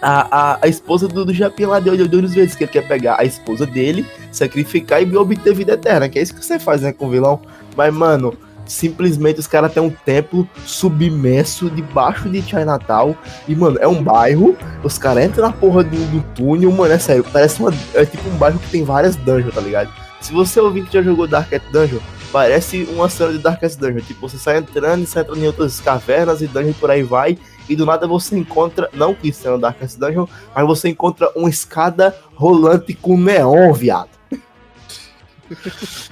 [0.00, 3.16] a, a, a esposa do, do Japinha lá de duas vezes, que ele quer pegar
[3.18, 6.92] a esposa dele, sacrificar e obter vida eterna, que é isso que você faz, né,
[6.92, 7.40] com o vilão.
[7.76, 8.36] Mas, mano,
[8.66, 13.14] simplesmente os caras têm um templo submerso debaixo de Chinatown.
[13.48, 16.98] E, mano, é um bairro, os caras entram na porra do, do túnel, mano, é
[16.98, 17.72] sério, parece uma.
[17.94, 19.92] É tipo um bairro que tem várias dungeons, tá ligado?
[20.20, 21.98] Se você ouvir que já jogou Darkest Dungeon,
[22.32, 24.00] parece uma cena de Darkest Dungeon.
[24.00, 27.36] Tipo, você sai entrando e sai entrando em outras cavernas e dungeons por aí vai.
[27.68, 31.30] E do nada você encontra, não que isso é um Darkest Dungeon, mas você encontra
[31.34, 34.10] uma escada rolante com neon, viado.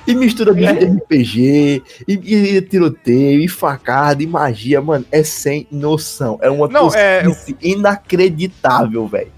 [0.06, 6.38] E mistura de RPG, e, e tiroteio, e facada, e magia, mano, é sem noção.
[6.42, 7.22] É uma Não, é-
[7.60, 9.32] inacreditável, velho.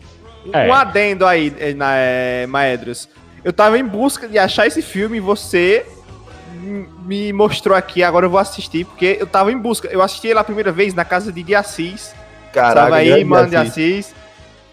[0.53, 0.68] É.
[0.68, 3.09] Um adendo aí, eh, na, eh, Maedros.
[3.42, 5.87] Eu tava em busca de achar esse filme e você
[7.05, 9.88] me mostrou aqui, agora eu vou assistir, porque eu tava em busca.
[9.88, 12.14] Eu assisti ele a primeira vez na casa de De Assis.
[12.53, 14.14] Caraca, Tava aí, mano, de Assis.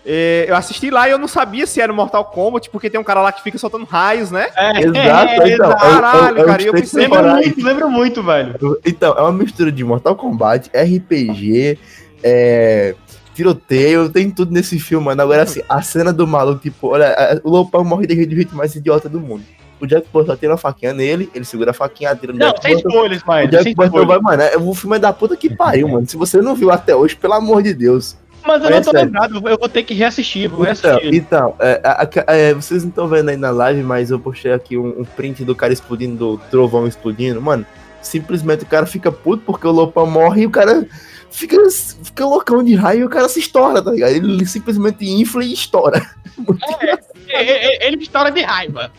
[0.04, 3.04] Eh, eu assisti lá e eu não sabia se era Mortal Kombat, porque tem um
[3.04, 4.48] cara lá que fica soltando raios, né?
[4.56, 5.48] É, Exato, então.
[5.48, 5.78] exato.
[5.78, 8.80] Caralho, é o cara, eu pensei, Lembra muito, lembra muito, velho.
[8.86, 11.78] Então, é uma mistura de Mortal Kombat, RPG,
[12.24, 12.96] é,
[13.36, 15.22] tiroteio, tem tudo nesse filme, mano.
[15.22, 19.08] Agora, assim, a cena do maluco, tipo, olha, o Lopão morre de jeito mais idiota
[19.08, 19.44] do mundo.
[19.82, 22.62] O Jack Burton tira uma faquinha nele, ele segura a faquinha, atira no Não, Jack
[22.62, 22.90] sem Burton.
[22.90, 25.88] spoilers, O Maedros, Jack Burton vai, mano, é- o filme é da puta que pariu,
[25.88, 26.08] mano.
[26.08, 28.16] Se você não viu até hoje, pelo amor de Deus.
[28.46, 29.06] Mas eu É não tô sério.
[29.06, 31.14] lembrado, eu vou ter que reassistir, vou Então, reassistir.
[31.16, 34.52] então é, a- a- é, vocês não estão vendo aí na live, mas eu postei
[34.54, 37.40] aqui um, um print do cara explodindo, do trovão explodindo.
[37.42, 37.66] Mano,
[38.02, 40.88] simplesmente o cara fica puto porque o Lopan morre e o cara
[41.30, 41.56] fica,
[42.04, 44.12] fica loucão de raio e o cara se estoura, tá ligado?
[44.12, 46.02] Ele simplesmente infla e estoura.
[47.34, 48.92] É, é, é, Ele estoura de raiva.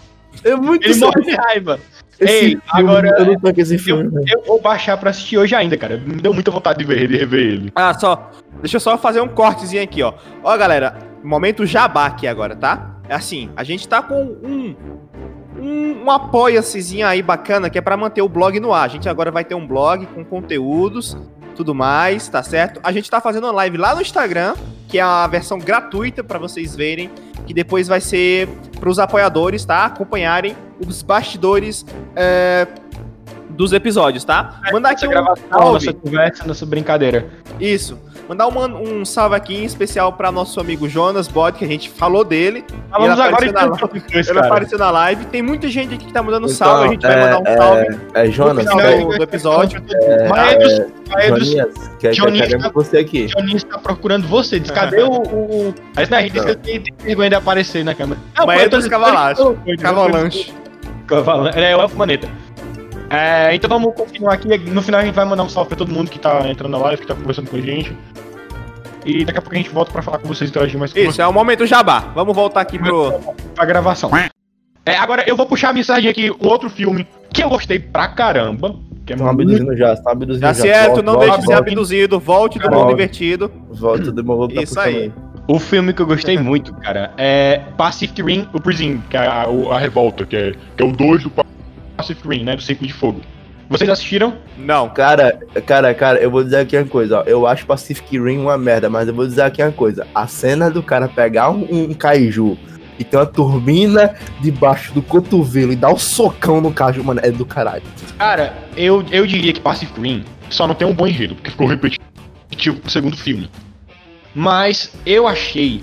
[0.44, 1.80] É muito Ele morre de raiva.
[2.18, 4.24] Esse Ei, agora, Eu não tô com esse filme, velho.
[4.28, 5.96] Eu vou baixar pra assistir hoje ainda, cara.
[5.96, 7.72] Me deu muita vontade de ver, de rever ele.
[7.74, 8.30] Ah, só.
[8.60, 10.14] Deixa eu só fazer um cortezinho aqui, ó.
[10.42, 12.96] Ó, galera, momento jabá aqui agora, tá?
[13.08, 14.76] É assim, a gente tá com um.
[15.58, 18.84] Um, um apoia-sezinho aí bacana que é pra manter o blog no ar.
[18.84, 21.16] A gente agora vai ter um blog com conteúdos,
[21.52, 22.80] tudo mais, tá certo?
[22.82, 24.54] A gente tá fazendo uma live lá no Instagram,
[24.88, 27.10] que é a versão gratuita pra vocês verem,
[27.46, 29.84] que depois vai ser pros apoiadores, tá?
[29.84, 31.84] Acompanharem os bastidores
[32.16, 32.66] é,
[33.50, 34.60] dos episódios, tá?
[34.72, 35.72] Mandar aqui Essa um gravação, salve.
[35.86, 37.26] nossa conversa, nossa brincadeira.
[37.60, 37.98] Isso.
[38.28, 41.90] Mandar um, um salve aqui em especial para nosso amigo Jonas Bod, que a gente
[41.90, 42.64] falou dele.
[42.90, 44.46] Falamos Ele agora na depois, Ele cara.
[44.46, 45.24] apareceu na live.
[45.26, 46.86] Tem muita gente aqui que tá mandando Então, salve.
[46.86, 49.82] A gente vai é, mandar um salve É, Jonas, no final do, do episódio.
[50.28, 50.80] Maedros,
[51.10, 53.28] Maedros, Joninhas, quer, Joninhas quer, quer tá- você aqui.
[53.28, 54.58] Joninho está procurando você.
[54.60, 55.10] Diz, cadê o.
[55.10, 55.74] o...
[55.94, 58.20] Mas não, a gente disse que ele tem tem vergonha de aparecer na câmera.
[58.46, 60.54] Maedros eu- Cavalanche.
[61.06, 61.58] Cavalanche.
[61.58, 62.28] É, o Elfo Maneta.
[63.12, 64.56] É, então vamos continuar aqui.
[64.58, 66.78] No final a gente vai mandar um salve pra todo mundo que tá entrando na
[66.78, 67.94] live, que tá conversando com a gente.
[69.04, 71.20] E daqui a pouco a gente volta pra falar com vocês, interagir mais com Isso,
[71.20, 72.00] é o momento jabá.
[72.14, 73.12] Vamos voltar aqui pro.
[73.54, 74.10] pra gravação.
[74.86, 78.08] É, agora eu vou puxar a mensagem aqui, um outro filme que eu gostei pra
[78.08, 78.76] caramba.
[79.04, 80.62] Que é Estão abduzindo já, estão abduzindo Já já.
[80.62, 82.78] certo, Volta, não volta, deixe de ser abduzido, volte do Volte.
[82.78, 83.50] mundo invertido.
[83.70, 85.12] Volta, demorou pra Isso puta aí.
[85.48, 89.72] O filme que eu gostei muito, cara, é Pacific Rim Uprising, que é a, o-
[89.72, 91.30] a revolta, que é, que é o 2 do
[92.02, 92.56] Pacific Rim, né?
[92.56, 93.20] Do Círculo de Fogo.
[93.68, 94.34] Vocês assistiram?
[94.58, 94.88] Não.
[94.90, 97.22] Cara, cara, cara, eu vou dizer aqui uma coisa, ó.
[97.22, 100.06] Eu acho Pacific Rim uma merda, mas eu vou dizer aqui uma coisa.
[100.14, 102.58] A cena do cara pegar um, um kaiju
[102.98, 107.30] e ter uma turbina debaixo do cotovelo e dar um socão no kaiju, mano, é
[107.30, 107.82] do caralho.
[108.18, 111.66] Cara, eu, eu diria que Pacific Rim só não tem um bom enredo, porque ficou
[111.66, 113.48] repetitivo pro segundo filme.
[114.34, 115.82] Mas eu achei.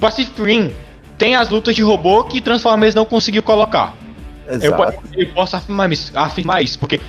[0.00, 0.72] Pacific Rim
[1.16, 3.94] tem as lutas de robô que Transformers não conseguiu colocar.
[4.48, 4.72] Eu,
[5.14, 7.00] eu posso afirmar, isso- afirmar isso, porque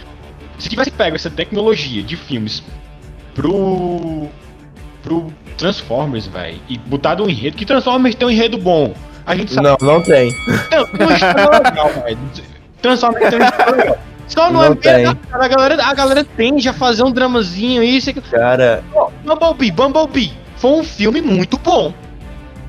[0.57, 2.61] se tivesse pego essa tecnologia de filmes
[3.33, 4.27] pro.
[5.01, 8.93] pro Transformers, velho, e botado um enredo, que Transformers tem um enredo bom.
[9.25, 9.67] A gente sabe.
[9.67, 10.33] Não, não tem.
[10.71, 12.17] Não, uma história legal, velho.
[12.81, 13.97] Transformers tem uma história legal.
[14.27, 14.93] Só não, é Não tem.
[14.93, 15.45] verdade, cara.
[15.45, 18.13] A galera, a galera tende a fazer um dramazinho, isso.
[18.29, 20.33] Cara, Ó, Bumblebee, Bumblebee.
[20.57, 21.91] Foi um filme muito bom.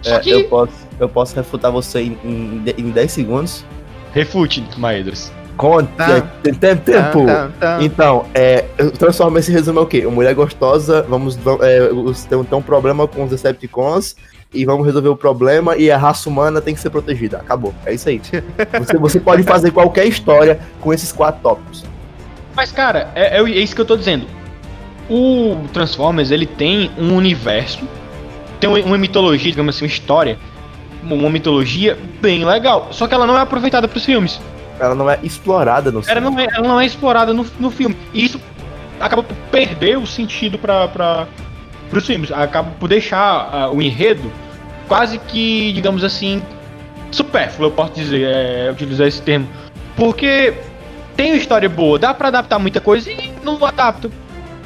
[0.03, 0.31] Só é, que.
[0.31, 3.65] eu, posso, eu posso refutar você em, em, em 10 segundos?
[4.13, 5.33] Refute, Maedras.
[5.57, 6.21] Conte, Tá.
[6.43, 6.83] tem tempo.
[6.85, 7.27] tempo.
[7.27, 7.83] Tan, tan.
[7.83, 8.63] Então, é,
[8.99, 10.07] Transformers se resume ao quê?
[10.07, 14.17] Uma mulher gostosa, vamos, é, os- tem, um- tem um problema com os Decepticons
[14.55, 17.37] e vamos resolver o problema e a raça humana tem que ser protegida.
[17.39, 17.75] Acabou.
[17.85, 18.21] É isso aí.
[18.79, 21.85] Você, você pode fazer qualquer história com esses quatro tópicos.
[22.57, 24.27] Mas, cara, é, é isso que eu tô dizendo.
[25.11, 27.81] O Transformers, ele tem um universo,
[28.59, 30.39] tem uma, uma mitologia, digamos assim, uma história,
[31.03, 32.89] uma mitologia bem legal.
[32.91, 34.41] Só que ela não é aproveitada pros filmes.
[34.79, 37.97] Ela não é explorada no Ela não é, ela não é explorada no, no filme.
[38.15, 38.41] E isso
[38.99, 41.27] acaba por perder o sentido para para
[41.99, 42.31] os filmes.
[42.33, 44.31] Acaba por deixar ah, o enredo
[44.89, 46.43] quase que, digamos assim,
[47.11, 49.49] supérfluo, eu posso dizer, é, utilizar esse termo.
[49.97, 50.55] Porque
[51.17, 54.11] tem uma história boa, dá pra adaptar muita coisa e não adapta.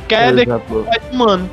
[0.09, 0.87] Quer Exato.
[1.13, 1.51] humano.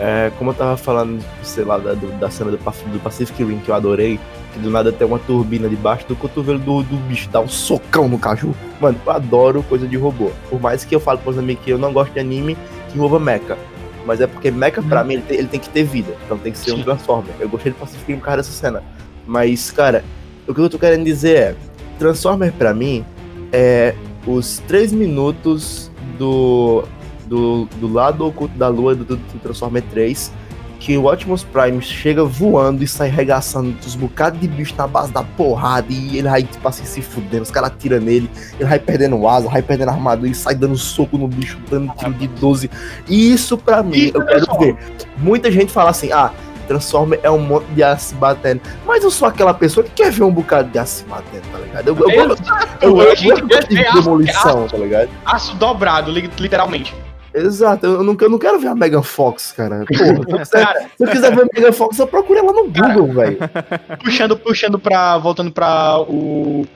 [0.00, 3.58] É, como eu tava falando, sei lá, da, do- da cena do, do Pacific Rim
[3.58, 4.18] que eu adorei,
[4.52, 8.08] que do nada tem uma turbina debaixo do cotovelo do, do bicho, dá um socão
[8.08, 8.54] no caju.
[8.80, 10.30] Mano, eu adoro coisa de robô.
[10.48, 12.56] Por mais que eu falo pros amigos que eu não gosto de anime
[12.88, 13.58] que envolva mecha.
[14.06, 16.14] Mas é porque mecha, pra mim, ele tem, ele tem que ter vida.
[16.24, 16.82] Então tem que ser um.
[16.82, 17.34] Transformer.
[17.40, 18.82] Eu gostei de Pacific Rim por causa dessa cena.
[19.26, 20.04] Mas, cara,
[20.46, 21.54] o que eu tô querendo dizer é:
[21.98, 23.04] Transformer pra mim
[23.52, 23.94] é
[24.26, 26.84] os três minutos do,
[27.28, 30.32] do, do lado oculto da lua do, do Transformer 3
[30.80, 35.10] que o Optimus Prime chega voando e sai regaçando os bocados de bicho na base
[35.12, 38.78] da porrada e ele vai, tipo assim, se fudendo, os caras atiram nele, ele vai
[38.78, 42.70] perdendo asa, vai perdendo armadura e sai dando soco no bicho, dando tiro de 12.
[43.08, 44.76] E isso pra mim, Isso eu quero ver.
[45.16, 46.30] Muita gente fala assim, ah,
[46.68, 48.60] Transformer é um monte de aço batendo.
[48.86, 51.88] Mas eu sou aquela pessoa que quer ver um bocado de aço batendo, tá ligado?
[51.88, 52.36] Eu, eu, eu,
[52.82, 55.08] eu, eu, gente gosto de demolição, tá ligado?
[55.26, 56.94] Aço dobrado, li- literalmente.
[57.34, 59.84] Exato, eu não, eu não quero ver a Megan Fox, cara.
[59.86, 62.52] Porra, se, eu quiser, Cara, se eu quiser ver a Megan Fox, eu procuro ela
[62.52, 63.38] no Google, velho.
[64.02, 65.18] puxando, puxando pra.
[65.18, 66.66] Voltando pra o.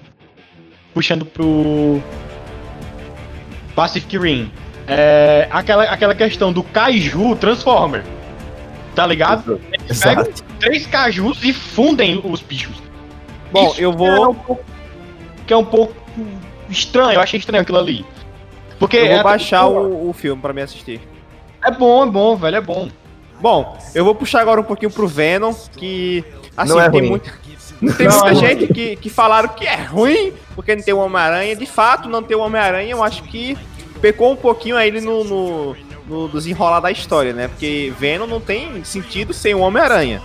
[0.95, 2.01] Puxando pro.
[3.75, 4.51] Pacific Rim.
[4.87, 8.03] É, aquela, aquela questão do Kaiju Transformer.
[8.95, 9.59] Tá ligado?
[9.73, 10.45] Eles pegam Exato.
[10.61, 12.77] três cajus e fundem os bichos.
[13.51, 14.31] Bom, Isso eu que é vou.
[14.31, 14.65] um pouco-
[15.47, 15.95] que é um pouco
[16.69, 18.05] estranho, eu achei estranho aquilo ali.
[18.83, 21.01] Porque Eu vou é, baixar o, o filme pra me assistir.
[21.65, 22.89] é bom, é bom, velho, é bom.
[23.41, 26.25] Bom, eu vou puxar agora um pouquinho pro Venom, que.
[26.57, 27.11] Assim, Não é tem, ruim.
[27.11, 27.33] muito,
[27.97, 30.99] tem Não, muita é gente que, que falaram que é ruim porque não tem o
[30.99, 31.57] Homem-Aranha.
[31.57, 33.57] De fato, não ter o Homem-Aranha, eu acho que
[34.01, 37.49] pecou um pouquinho aí no, no, no desenrolar da história, né?
[37.49, 40.21] Porque Venom não tem sentido sem o Homem-Aranha.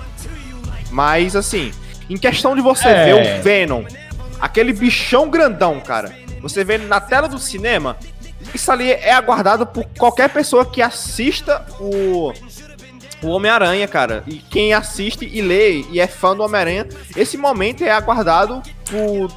[0.92, 1.72] Mas, assim,
[2.10, 3.06] em questão de você É.
[3.06, 3.84] ver o Venom,
[4.40, 7.98] aquele bichão grandão, cara, você vê na tela do cinema,
[8.54, 12.32] isso ali é aguardado por qualquer pessoa que assista o,
[13.22, 14.24] o Homem-Aranha, cara.
[14.28, 19.32] E quem assiste e lê e é fã do Homem-Aranha, esse momento é aguardado por,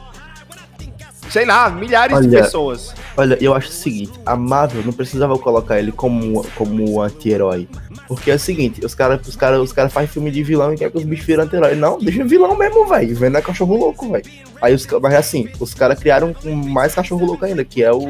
[1.31, 2.95] sei lá, milhares de Olha, pessoas.
[3.17, 7.69] Olha, eu acho o seguinte, a Marvel não precisava colocar ele como, como anti-herói.
[8.11, 10.77] Porque é o seguinte, os caras os cara, os cara fazem filme de vilão e
[10.77, 11.77] quer que os bichos viram anti-herói.
[11.77, 13.15] Não, deixa vilão mesmo, velho.
[13.15, 14.25] Vendo é cachorro louco, velho.
[14.61, 18.03] Aí os mas assim, os caras criaram mais cachorro louco ainda, que é o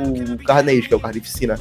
[0.46, 1.60] Carnage, que é o Carnificina.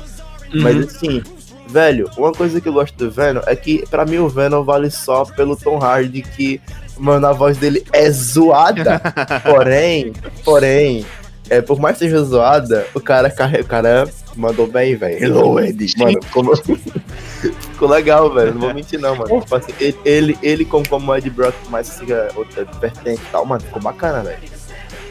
[0.54, 0.84] Mas Uhum.
[0.84, 1.23] assim,
[1.67, 4.89] velho, uma coisa que eu gosto do Venom é que pra mim o Venom vale
[4.89, 6.62] só pelo Tom Hardy, que,
[6.97, 9.02] mano, a voz dele é zoada.
[9.43, 10.13] porém,
[10.45, 11.06] porém,
[11.49, 13.28] é, por mais que seja zoada, o cara,
[13.60, 14.08] o cara
[14.39, 15.23] mandou bem, velho.
[15.23, 15.93] Hello, Eddie.
[15.97, 16.56] Mano, como...
[16.56, 18.54] ficou legal, velho.
[18.54, 19.41] Não vou mentir, não, mano.
[19.41, 23.45] Tipo assim, ele, ele, ele como, como Ed Brock, mais siga outra vertente e tal,
[23.45, 24.60] mano, ficou bacana, velho.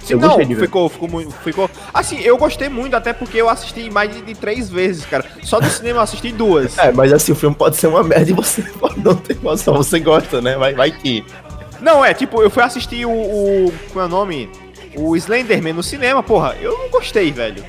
[0.09, 1.33] Eu não, ficou, ficou muito.
[1.33, 1.71] Ficou.
[1.93, 5.25] Assim, eu gostei muito, até porque eu assisti mais de, de três vezes, cara.
[5.43, 6.79] Só do cinema eu assisti duas.
[6.79, 9.75] É, mas assim, o filme pode ser uma merda e você pode não ter noção,
[9.75, 10.57] você gosta, né?
[10.57, 11.25] Vai, vai que.
[11.81, 13.11] Não, é, tipo, eu fui assistir o.
[13.11, 14.49] o como é o nome?
[14.97, 17.63] O Slenderman no cinema, porra, eu não gostei, velho.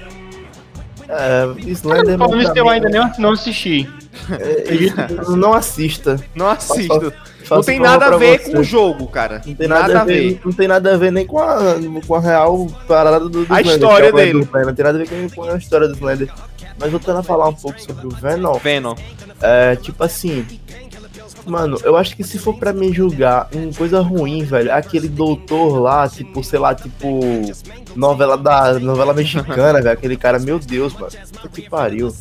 [1.11, 3.89] É, Slender Falando isso, eu ainda nem não assisti.
[5.35, 6.19] não assista.
[6.35, 7.11] Não assisto.
[7.43, 8.51] Faço não tem nada a ver você.
[8.51, 9.41] com o jogo, cara.
[9.43, 11.57] Não tem nada, a ver, Não tem nada a ver nem com a,
[12.05, 14.31] com a real parada do, do A Slender, história é o dele.
[14.33, 14.65] Venom.
[14.67, 16.29] Não tem nada a ver com- com a história do Slender.
[16.79, 18.95] Mas voltando a falar um pouco sobre o Venom, Venom.
[19.41, 20.45] é tipo assim.
[21.45, 25.07] Mano, eu acho que se for pra me julgar uma coisa ruim, velho, é aquele
[25.07, 27.19] doutor lá, tipo, sei lá, tipo.
[27.95, 28.79] Novela da.
[28.79, 29.91] novela mexicana, velho.
[29.91, 31.11] Aquele cara, meu Deus, mano.
[31.51, 32.13] Que pariu.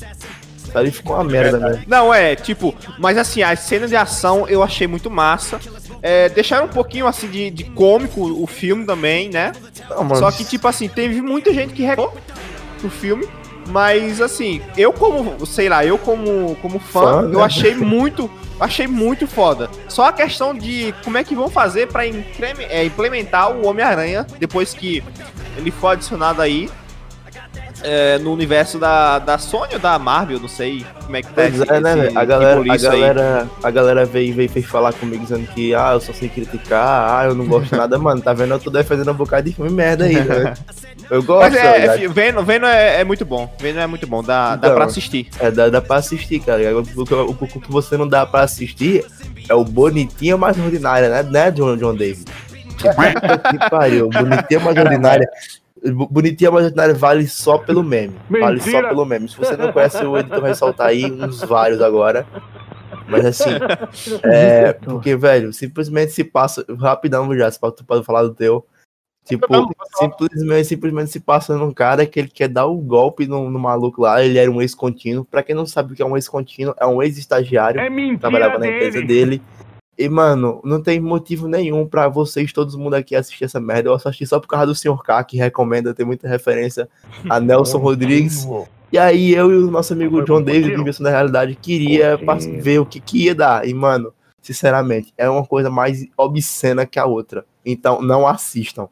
[0.74, 1.83] Ali ficou uma merda, velho.
[1.87, 5.59] Não, é, tipo, mas assim, as cenas de ação eu achei muito massa.
[6.02, 9.52] É, deixaram um pouquinho assim de, de cômico o filme também, né?
[9.90, 10.16] Não, mano.
[10.16, 12.16] Só que, tipo assim, teve muita gente que reclamou
[12.83, 13.26] do filme.
[13.68, 17.44] Mas assim, eu como, sei lá, eu como, como fã, Fã, eu né?
[17.44, 19.68] achei muito, achei muito foda.
[19.88, 24.26] Só a questão de como é que vão fazer pra increme- é, implementar o Homem-Aranha
[24.38, 25.02] depois que
[25.57, 26.68] ele for adicionado aí
[27.82, 31.42] é, no universo da, da Sony ou da Marvel, não sei como é que tá
[31.42, 32.10] Pois esse- é, né?
[32.14, 33.00] A galera, a rebuliço aí.
[33.00, 37.18] galera, a galera veio, veio, veio falar comigo dizendo que, ah, eu só sei criticar,
[37.20, 38.20] ah, eu não gosto de nada, mano.
[38.20, 38.54] Tá vendo?
[38.54, 40.52] Eu tô defendendo um bocado de filme merda aí, velho.
[41.10, 43.52] Eu gosto, Mas é, tá é, fi- Venom, Venom é, é muito bom.
[43.60, 44.74] Venom é muito bom, dá, dá Então.
[44.76, 45.28] pra assistir.
[45.40, 46.62] É, dá, dá pra assistir, cara.
[46.76, 49.04] O, o, o- o que você não dá pra assistir
[49.48, 52.24] é o bonitinho mais ordinário, né, né John, John David?
[52.78, 55.26] Que pariu, bonitinho mais ordinário.
[56.10, 58.14] Bonitinho mais ordinário vale só pelo meme.
[58.28, 58.88] Vale só Mentira.
[58.88, 59.28] pelo meme.
[59.28, 62.26] Se você não conhece, o editor vai soltar aí uns vários agora.
[63.06, 63.50] Mas assim,
[64.24, 64.72] é.
[64.72, 66.64] Porque, velho, simplesmente se passa.
[66.78, 68.66] Rapidão, já, se tu pode falar do teu.
[69.24, 69.66] Tipo, falar.
[69.98, 74.00] simplesmente, simplesmente se passa num cara que ele quer dar o golpe no, no maluco
[74.02, 74.22] lá.
[74.24, 75.24] Ele era um ex-contínuo.
[75.24, 78.58] Pra quem não sabe o que é um ex-contínuo, é um ex-estagiário É mentira trabalhava
[78.58, 79.06] na empresa dele.
[79.06, 79.42] dele.
[79.98, 83.88] E, mano, não tem motivo nenhum pra vocês, todo mundo aqui, assistir essa merda.
[83.88, 85.02] Eu assisti só por causa do Sr.
[85.02, 86.88] K, que recomenda, tem muita referência
[87.28, 88.46] a Nelson Rodrigues.
[88.92, 92.16] E aí eu e o nosso amigo John David, do Invenção da Realidade, queria
[92.61, 93.66] ver o que, que ia dar.
[93.66, 97.44] E, mano, sinceramente, é uma coisa mais obscena que a outra.
[97.66, 98.88] Então, não assistam.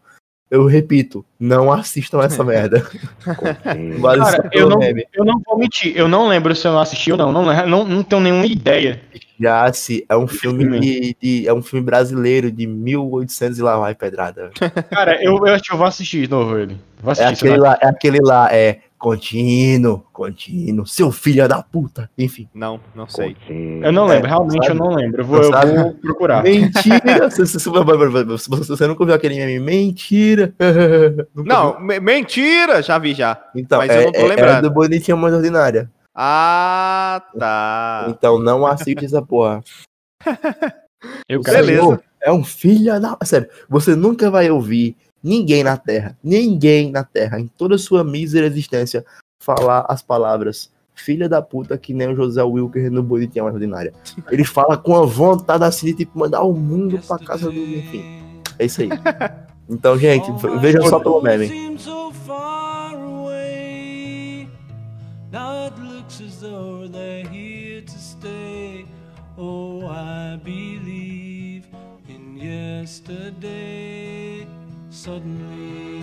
[0.50, 2.84] Eu repito, não assistam essa merda.
[3.20, 7.18] Cara, eu não, eu não vou mentir, eu não lembro se eu não assisti ou
[7.18, 9.00] não, não, não, não tenho nenhuma ideia.
[9.40, 13.78] Já se é um filme de, de- é um filme brasileiro de 1800 e lá
[13.78, 14.50] vai pedrada.
[14.90, 16.76] Cara, eu, eu acho que eu vou assistir de novo ele.
[17.02, 22.08] Vou É assistir, aquele lá, é aquele lá, é contínuo, contínuo, seu filho da puta.
[22.16, 22.48] Enfim.
[22.54, 23.36] Não, não sei.
[23.82, 24.78] Eu não lembro, É, realmente sabe?
[24.78, 25.20] eu não lembro.
[25.20, 26.42] Eu vou, eu vou procurar.
[26.42, 27.28] Mentira!
[27.30, 29.60] você, você, nunca viu aquele meme?
[29.60, 30.54] Mentira!
[31.34, 32.82] Não, mentira!
[32.82, 33.38] Já vi já.
[33.54, 34.62] então, mas é, eu não tô é- é lembrando.
[34.68, 35.90] do Bonitinho Mais Ordinária.
[36.18, 38.06] Ah, tá.
[38.08, 39.62] Então não assiste essa porra.
[41.28, 42.02] Eu Beleza.
[42.22, 43.18] É um filho da.
[43.22, 48.02] Sério, você nunca vai ouvir ninguém na Terra, ninguém na Terra, em toda a sua
[48.02, 49.04] mísera existência,
[49.40, 53.92] falar as palavras filha da puta que nem o José Wilker no Bonitinha Mais Ordinária.
[54.30, 57.60] Ele fala com a vontade assim de tipo, mandar o mundo pra casa do.
[57.60, 58.42] Enfim.
[58.58, 58.88] É isso aí.
[59.68, 61.76] Então, gente, vejam só pelo meme.
[66.88, 68.86] They're here to stay.
[69.38, 71.66] Oh, I believe
[72.08, 74.46] in yesterday.
[74.90, 76.02] Suddenly,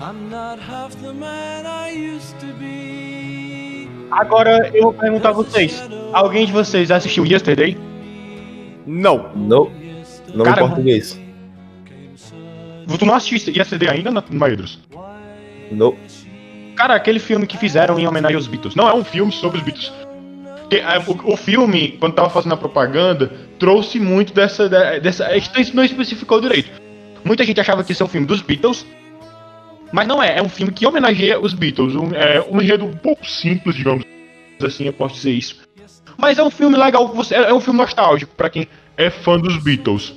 [0.00, 3.88] I'm not half the man I used to be.
[4.10, 5.82] Agora eu vou perguntar a vocês.
[6.12, 7.76] Alguém de vocês assistiu Yesterday?
[8.86, 9.32] Não.
[9.34, 9.70] No,
[10.34, 11.20] não em português.
[12.98, 14.80] Tu não assistiu Yesterday ainda, Maedros?
[15.70, 15.94] No.
[16.78, 18.76] Cara, aquele filme que fizeram em homenagem aos Beatles.
[18.76, 19.92] Não é um filme sobre os Beatles.
[20.70, 24.68] É, o, o filme, quando tava fazendo a propaganda, trouxe muito dessa.
[24.68, 26.70] dessa isso não especificou direito.
[27.24, 28.86] Muita gente achava que isso é um filme dos Beatles.
[29.90, 31.96] Mas não é, é um filme que homenageia os Beatles.
[31.96, 34.04] Um, é um enredo um pouco simples, digamos
[34.62, 35.56] assim, eu posso dizer isso.
[36.16, 40.14] Mas é um filme legal, é um filme nostálgico pra quem é fã dos Beatles.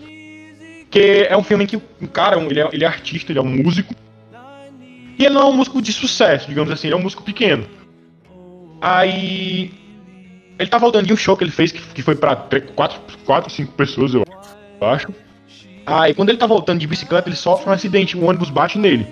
[0.91, 3.41] Que é um filme em que o cara, ele é, ele é artista, ele é
[3.41, 3.95] um músico.
[5.21, 7.63] E ele não é um músico de sucesso, digamos assim, ele é um músico pequeno.
[8.81, 9.71] Aí.
[10.57, 13.51] Ele tá voltando de um show que ele fez, que, que foi pra 4, 4,
[13.51, 14.23] 5 pessoas, eu
[14.81, 15.10] acho.
[15.86, 19.05] Aí quando ele tá voltando de bicicleta, ele sofre um acidente, um ônibus bate nele.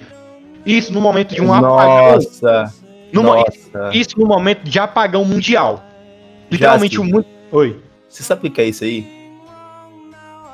[0.66, 2.16] Isso no momento de um apagão.
[2.16, 2.74] Nossa!
[3.14, 3.92] No mo- Nossa!
[3.94, 5.84] Isso no momento de apagão mundial.
[6.50, 7.26] Literalmente Já o mundo.
[7.52, 7.80] Oi.
[8.08, 9.08] Você sabe o que é isso aí?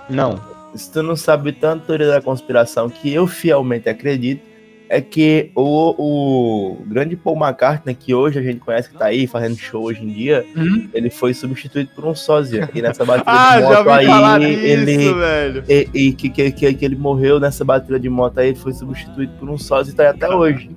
[0.09, 0.37] Não.
[0.75, 4.54] se tu não sabe tanto teoria da conspiração que eu fielmente acredito,
[4.89, 9.25] é que o, o grande Paul McCartney, que hoje a gente conhece que tá aí
[9.27, 10.87] fazendo show hoje em dia, Hum?
[10.93, 12.69] ele foi substituído por um sósia.
[12.73, 15.13] E nessa batida Ah, de moto aí, disso, ele.
[15.13, 15.63] velho.
[15.67, 18.73] E, e que, que, que, que ele morreu nessa batida de moto aí, ele foi
[18.73, 20.69] substituído por um sósia e tá aí até hoje.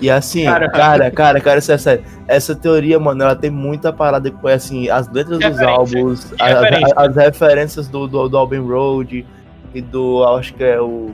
[0.00, 0.68] E assim, Cara.
[0.70, 2.04] cara, cara, cara, isso é sério.
[2.26, 6.60] Essa teoria, mano, ela tem muita parada com assim, as letras dos álbuns, a- a-
[6.60, 6.94] referência.
[6.96, 9.24] as referências do, do, do Alban Road
[9.72, 10.24] e do.
[10.24, 11.12] Acho que é o.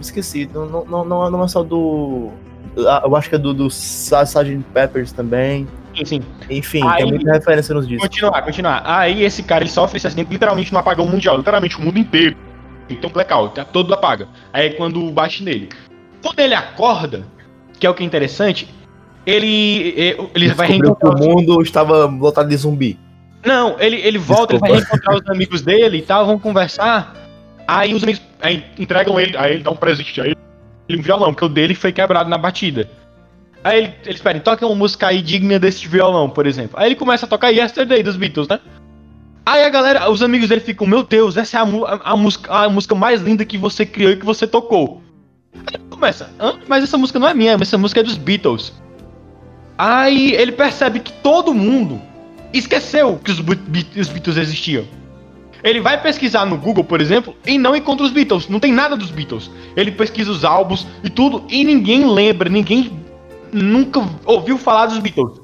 [0.00, 2.30] Esqueci, não, não, não, não, é só do.
[2.86, 4.58] ah, Eu acho que é do, do Sgt.
[4.72, 5.66] Peppers também.
[5.96, 6.20] Sim, sim.
[6.50, 8.08] Enfim, Aí- tem muita referência nos discos.
[8.08, 8.82] Continuar, continuar.
[8.84, 12.36] Aí esse cara ele sofre esse acidente literalmente no apagão mundial, literalmente o mundo inteiro.
[12.90, 13.64] Então blackout, tá?
[13.64, 14.28] todo apaga.
[14.52, 15.68] Aí é quando bate nele.
[16.22, 17.24] Quando ele acorda,
[17.78, 18.68] que é o que é interessante,
[19.24, 21.20] ele ele, ele vai reencontrar o os...
[21.20, 22.98] mundo estava lotado de zumbi.
[23.44, 24.96] Não, ele, ele volta, ele vai Desculpa.
[24.96, 27.14] reencontrar os amigos dele e tal, vão conversar.
[27.66, 30.36] Aí os amigos aí entregam ele, aí ele dá um presente a ele,
[30.90, 32.88] um violão, porque o dele foi quebrado na batida.
[33.62, 36.78] Aí ele, eles pedem, toca uma música aí digna desse violão, por exemplo.
[36.78, 38.60] Aí ele começa a tocar Yesterday dos Beatles, né?
[39.46, 42.52] Aí a galera, os amigos dele ficam, meu Deus, essa é a, a- a música,
[42.52, 45.02] a música mais linda que você criou e que você tocou.
[45.54, 46.58] Aí ele começa, Hã?
[46.68, 48.72] mas essa música não é minha, essa música é dos Beatles.
[49.76, 52.00] Aí ele percebe que todo mundo
[52.52, 54.84] esqueceu que os Beatles existiam.
[55.64, 58.48] Ele vai pesquisar no Google, por exemplo, e não encontra os Beatles.
[58.48, 59.50] Não tem nada dos Beatles.
[59.74, 62.92] Ele pesquisa os álbuns e tudo, e ninguém lembra, ninguém
[63.50, 65.40] nunca ouviu falar dos Beatles.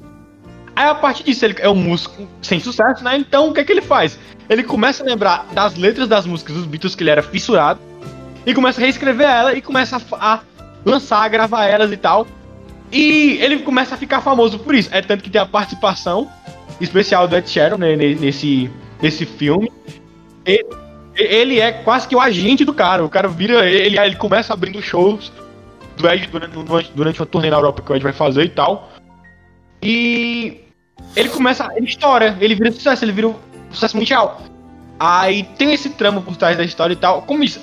[0.75, 3.17] Aí a partir disso, ele é um músico sem sucesso, né?
[3.17, 4.19] Então o que é que ele faz?
[4.47, 7.79] Ele começa a lembrar das letras das músicas dos Beatles que ele era fissurado,
[8.45, 10.39] e começa a reescrever ela e começa a, a
[10.85, 12.27] lançar, a gravar elas e tal.
[12.91, 14.89] E ele começa a ficar famoso por isso.
[14.91, 16.29] É tanto que tem a participação
[16.79, 18.69] especial do Ed Sheeran né, ne- nesse,
[19.01, 19.71] nesse filme.
[20.45, 20.65] E-
[21.15, 23.03] Ele é quase que o agente do cara.
[23.03, 23.69] O cara vira.
[23.69, 25.31] Ele, ele começa abrindo shows
[25.97, 28.89] do Ed durante, durante, uma turnê na Europa que o Ed vai fazer e tal.
[29.81, 30.61] E
[31.15, 31.69] ele começa.
[31.75, 33.35] Ele estoura, ele vira sucesso, ele vira um
[33.71, 34.41] sucesso mundial.
[34.99, 37.23] Aí tem esse trama por trás da história e tal.
[37.23, 37.59] Como isso?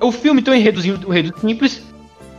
[0.00, 1.82] O filme tem um enredozinho, um enredo simples,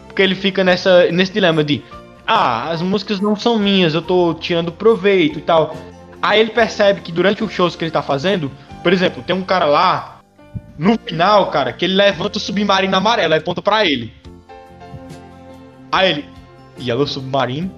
[0.08, 1.82] porque ele fica nessa, nesse dilema de
[2.28, 5.76] ah, as músicas não são minhas, eu tô tirando proveito e tal.
[6.22, 8.52] Aí ele percebe que durante os shows que ele tá fazendo,
[8.84, 10.20] por exemplo, tem um cara lá,
[10.78, 14.14] no final, cara, que ele levanta o submarino amarelo, aí aponta pra ele.
[15.92, 16.26] Aí ele,
[16.80, 17.72] Yellow Submarine?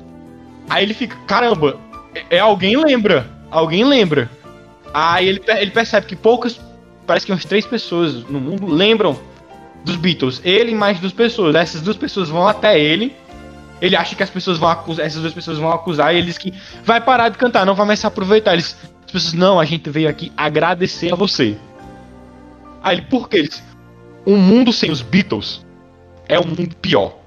[0.69, 1.77] Aí ele fica, caramba,
[2.13, 4.29] é, é alguém lembra, alguém lembra.
[4.93, 6.59] Aí ele, ele percebe que poucas,
[7.05, 9.19] parece que umas três pessoas no mundo lembram
[9.83, 10.41] dos Beatles.
[10.43, 11.55] Ele e mais duas pessoas.
[11.55, 13.15] Essas duas pessoas vão até ele.
[13.81, 16.37] Ele acha que as pessoas vão acusar, essas duas pessoas vão acusar e ele diz
[16.37, 18.53] que vai parar de cantar, não vai mais se aproveitar.
[18.53, 18.75] Eles,
[19.15, 21.57] pessoas, não, a gente veio aqui agradecer a você.
[22.83, 23.63] Aí ele, por que eles?
[24.25, 25.65] Um mundo sem os Beatles
[26.27, 27.17] é um mundo pior.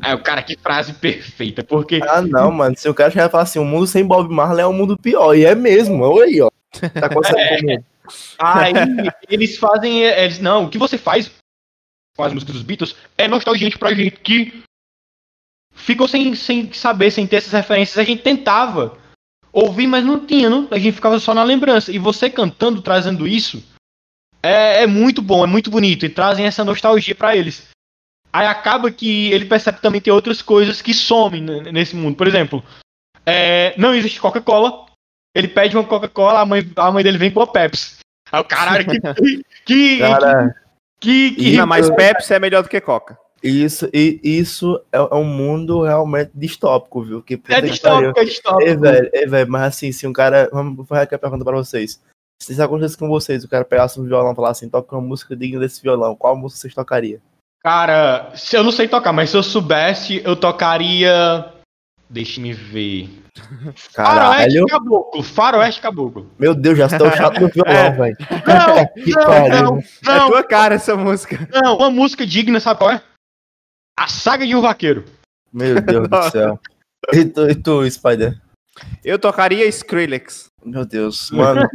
[0.00, 2.76] Aí o cara, que frase perfeita, porque Ah, não, mano.
[2.76, 4.96] Se o cara chegar e falar assim, o mundo sem Bob Marley é um mundo
[4.98, 5.34] pior.
[5.34, 6.50] E é mesmo, olha aí, ó.
[6.70, 7.84] Tá comigo.
[8.38, 8.72] Aí
[9.28, 10.02] eles fazem.
[10.02, 11.28] Eles, não, o que você faz
[12.16, 14.62] com as músicas dos Beatles é nostalgia pra gente que
[15.72, 17.98] ficou sem, sem saber, sem ter essas referências.
[17.98, 18.96] A gente tentava
[19.56, 21.90] ouvir, mas não tinha, não, a gente ficava só na lembrança.
[21.90, 23.64] E você cantando, trazendo isso,
[24.42, 26.04] é, é muito bom, é muito bonito.
[26.04, 27.66] E trazem essa nostalgia pra eles.
[28.30, 32.16] Aí acaba que ele percebe que também tem outras coisas que somem nesse mundo.
[32.16, 32.62] Por exemplo,
[33.24, 34.84] é, não existe Coca-Cola.
[35.34, 37.96] Ele pede uma Coca-Cola, a mãe, a mãe dele vem com a Pepsi.
[38.30, 39.42] Aí o caralho, que.
[39.64, 40.54] que, Cara,
[41.00, 43.18] que, que, E- Não, mas Pepsi é melhor do que Coca.
[43.42, 47.22] Isso, e, isso é, é um mundo realmente distópico, viu?
[47.22, 48.80] Que é distópico, é distópico.
[48.80, 50.48] velho, ei, velho, mas assim, se um cara.
[50.52, 52.00] Vamos vou fazer aqui a pergunta pra vocês.
[52.42, 55.00] Se isso acontecesse com vocês, o cara pegasse um violão e falasse assim, toca uma
[55.06, 57.18] música digna desse violão, qual música vocês tocariam?
[57.62, 61.52] Cara, se eu não sei tocar, mas se eu soubesse, eu tocaria.
[62.08, 63.08] Deixa-me ver.
[63.92, 64.30] Caralho,
[64.62, 65.22] Faroeste Caboclo.
[65.22, 66.30] Faroeste Caboclo.
[66.38, 67.90] meu Deus, já estou chato no violão, É.
[67.90, 68.16] velho.
[68.46, 69.62] Não, não, pariu.
[69.62, 71.48] não, É não, tua cara essa música.
[71.52, 71.76] não.
[71.78, 73.02] Uma música digna, sabe qual é?
[73.98, 75.04] A Saga de um Vaqueiro.
[75.52, 76.60] Meu Deus do céu.
[77.12, 78.38] E tu, e tu, Spider?
[79.04, 80.50] Eu tocaria Skrillex.
[80.64, 81.66] Meu Deus, mano.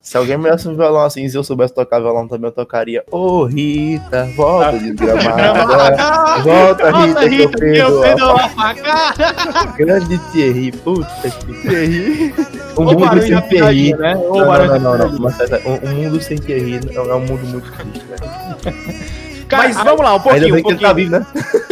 [0.00, 3.04] Se alguém me desse um violão assim, se eu soubesse tocar violão também, eu tocaria.
[3.10, 6.42] Ô, Rita, volta desgramada.
[6.42, 8.00] Volta, Rita, que eu que eu perdo.
[8.00, 9.72] perdo a facada.
[9.76, 12.34] Grande Thierry, puta que Thierry.
[12.78, 13.94] Um Ô, mundo sem da Thierry.
[13.94, 14.14] né?
[14.14, 15.18] Não, não, não, da não, não.
[15.18, 19.17] Mas, é, um, um mundo sem Thierry é um mundo muito triste, velho.
[19.48, 20.94] Cara, Mas vamos lá, um Ainda pouquinho, um que ele tá pouquinho.
[20.94, 21.26] vivo, né?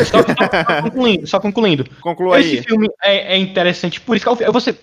[0.04, 1.84] Só, só concluindo, só concluindo.
[2.00, 2.62] Conclua Esse aí.
[2.62, 4.78] filme é, é interessante, por isso que você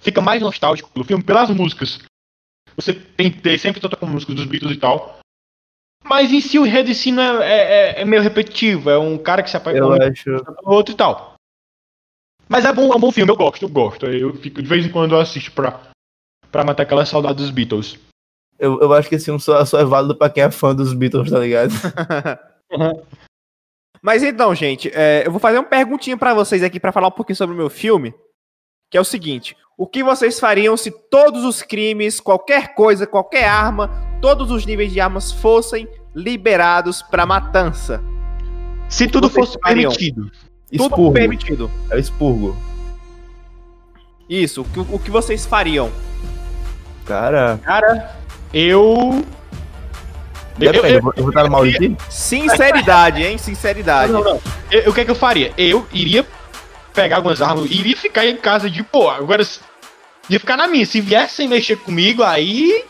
[0.00, 1.98] fica mais nostálgico pelo filme pelas músicas.
[2.76, 5.18] Você tem, tem sempre toca com músicas dos Beatles e tal.
[6.04, 6.64] Mas em si o
[7.12, 7.58] não é, é,
[7.98, 8.88] é- é meio repetitivo.
[8.90, 10.24] É um cara que se apaixona acho.
[10.24, 11.34] pelo outro e tal.
[12.48, 14.06] Mas é bom, é um bom filme, eu gosto, eu gosto.
[14.06, 15.80] Eu fico, de vez em quando eu assisto pra,
[16.50, 17.98] pra matar aquela saudade dos Beatles.
[18.60, 20.92] Eu, eu acho que esse filme só, só é válido pra quem é fã dos
[20.92, 21.72] Beatles, tá ligado?
[24.02, 27.12] Mas então, gente, é, eu vou fazer uma perguntinha pra vocês aqui pra falar um
[27.12, 28.14] pouquinho sobre o meu filme,
[28.90, 33.46] que é o seguinte: o que vocês fariam se todos os crimes, qualquer coisa, qualquer
[33.46, 33.90] arma,
[34.20, 38.02] todos os níveis de armas fossem liberados pra matança?
[38.88, 39.90] Se tudo fosse fariam?
[39.90, 40.30] permitido.
[40.70, 41.12] Tudo Expurgo.
[41.12, 41.70] permitido.
[41.90, 42.56] É o expurgo.
[44.28, 45.90] Isso, o que, o que vocês fariam?
[47.04, 48.19] Cara, Cara,
[48.52, 49.24] eu.
[50.56, 51.96] depende, eu- eu, vou, eu estar no Maurício?
[52.08, 53.38] Sinceridade, hein?
[53.38, 54.12] Sinceridade.
[54.12, 54.40] Não, não.
[54.70, 55.52] Eu- o que é que eu faria?
[55.56, 56.26] Eu iria
[56.92, 59.08] pegar algumas armas, iria ficar em casa de pô.
[59.08, 59.46] Agora,
[60.28, 60.84] ia ficar na minha.
[60.86, 62.84] Se viessem mexer comigo, aí.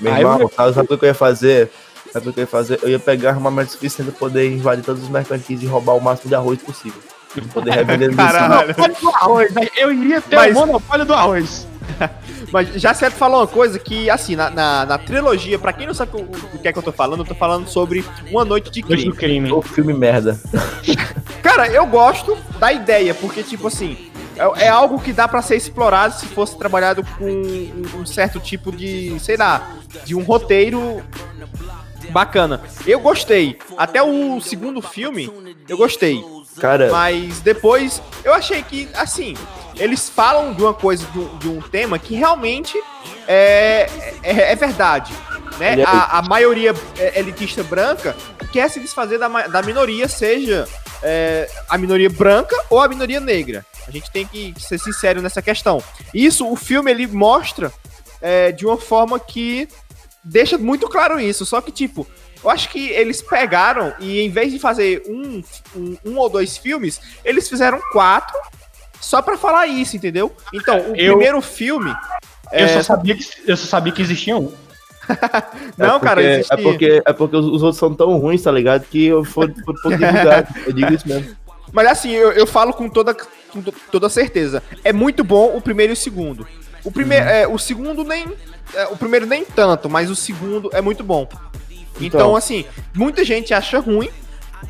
[0.00, 1.70] Meu eu- irmão, sabe, sabe o que eu ia fazer?
[2.12, 2.78] Sabe o que eu ia fazer?
[2.82, 6.28] Eu ia pegar armamento suficiente pra poder invadir todos os mercantis e roubar o máximo
[6.30, 7.00] de arroz possível.
[7.34, 8.74] Pra poder revender Caralho.
[9.14, 9.68] Arroz, né?
[9.76, 11.66] Eu iria ter Mas- o monopólio do arroz.
[12.52, 15.94] Mas já certo falou uma coisa que, assim, na, na, na trilogia, pra quem não
[15.94, 16.20] sabe o,
[16.54, 18.96] o que é que eu tô falando, eu tô falando sobre Uma Noite de Noite
[18.96, 19.10] Crime.
[19.10, 19.52] do crime.
[19.52, 20.38] O filme merda.
[21.42, 25.56] Cara, eu gosto da ideia, porque, tipo assim, é, é algo que dá pra ser
[25.56, 29.72] explorado se fosse trabalhado com um, um certo tipo de, sei lá,
[30.04, 31.02] de um roteiro
[32.10, 32.60] bacana.
[32.86, 33.58] Eu gostei.
[33.76, 35.30] Até o segundo filme,
[35.68, 36.24] eu gostei.
[36.58, 39.34] Cara, Mas depois, eu achei que, assim,
[39.76, 42.76] eles falam de uma coisa, de um, de um tema que realmente
[43.26, 43.88] é,
[44.22, 45.12] é, é verdade.
[45.58, 45.80] Né?
[45.80, 48.16] É- A, a maioria é, elitista branca
[48.52, 50.66] quer se desfazer da, da minoria, seja
[51.02, 53.64] é, a minoria branca ou a minoria negra.
[53.86, 55.82] A gente tem que ser sincero nessa questão.
[56.12, 57.72] Isso, o filme, ele mostra
[58.20, 59.68] é, de uma forma que
[60.22, 61.46] deixa muito claro isso.
[61.46, 62.06] Só que, tipo,
[62.42, 65.42] eu acho que eles pegaram e em vez de fazer um,
[65.76, 68.36] um, um ou dois filmes, eles fizeram quatro
[69.00, 70.34] só pra falar isso, entendeu?
[70.52, 71.90] Então, o Eu- primeiro filme.
[72.52, 74.52] Eu, é, só sabia que, eu só sabia que existia um.
[75.76, 78.42] Não, é cara, porque, existe- é porque É porque os, os outros são tão ruins,
[78.42, 78.84] tá ligado?
[78.84, 80.46] Que eu for, for, for divulgar.
[80.66, 81.36] Eu digo isso mesmo.
[81.72, 84.62] Mas assim, eu, eu falo com toda, com to- toda certeza.
[84.82, 86.46] É muito bom o primeiro e o segundo.
[86.84, 87.30] O, primeiro, Uhum.
[87.30, 88.26] é, o segundo nem.
[88.74, 91.28] é, o primeiro nem tanto, mas o segundo é muito bom.
[92.00, 92.36] Então, Então.
[92.36, 94.08] assim, muita gente acha ruim,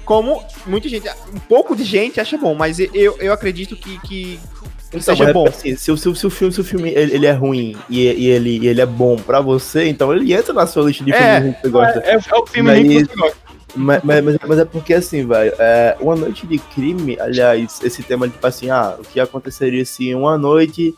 [0.05, 1.09] como muita gente.
[1.35, 4.41] Um pouco de gente acha bom, mas eu, eu acredito que, que,
[4.89, 5.47] Então, seja é bom.
[5.49, 8.01] assim, se, o- se, se o filme, se o filme ele, ele é ruim e,
[8.05, 11.37] e ele, ele é bom pra você, então ele entra na sua lista de É,
[11.41, 11.99] filmes que você gosta.
[12.01, 13.37] É, é o filme Mas- ruim que você gosta.
[13.77, 18.03] Mas, mas, mas- mas é porque assim, velho, é, uma noite de crime, aliás, esse
[18.03, 20.95] tema, tipo assim, ah, o que aconteceria se uma noite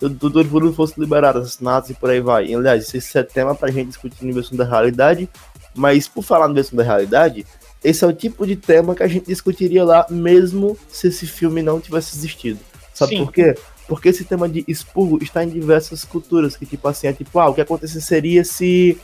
[0.00, 2.46] tudo, tudo fosse liberado, assassinatos e por aí vai.
[2.46, 5.28] E, aliás, esse é tema pra gente discutir no versão da realidade,
[5.74, 7.46] mas por falar no versão da realidade,
[7.82, 11.62] esse é o tipo de tema que a gente discutiria lá, mesmo se esse filme
[11.62, 12.58] não tivesse existido.
[12.92, 13.24] Sabe Sim.
[13.24, 13.54] por quê?
[13.86, 17.48] Porque esse tema de expurgo está em diversas culturas, que tipo assim, é tipo, ah,
[17.48, 18.98] o que aconteceria se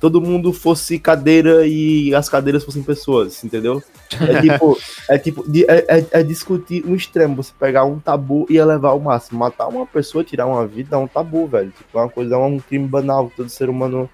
[0.00, 3.82] todo mundo fosse cadeira e as cadeiras fossem pessoas, entendeu?
[4.18, 8.56] É tipo, é, tipo é, é- é discutir um extremo, você pegar um tabu e
[8.56, 9.38] elevar ao máximo.
[9.38, 11.70] Matar uma pessoa, tirar uma vida é um tabu, velho.
[11.76, 14.08] Tipo, é uma coisa, é um crime banal, que todo ser humano.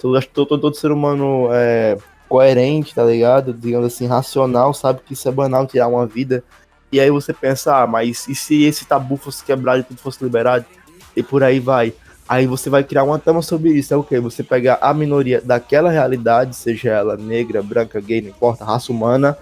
[0.00, 1.96] Todo, acho que todo, todo, todo ser humano é
[2.28, 3.52] coerente, tá ligado?
[3.52, 6.42] Digamos assim, racional, sabe que isso é banal tirar uma vida.
[6.90, 10.22] E aí você pensa, ah, mas e se esse tabu fosse quebrado e tudo fosse
[10.24, 10.64] liberado?
[11.14, 11.92] E por aí vai.
[12.28, 13.92] Aí você vai criar uma trama sobre isso.
[13.92, 14.20] É o quê?
[14.20, 19.36] Você pegar a minoria daquela realidade, seja ela negra, branca, gay, não importa, raça humana.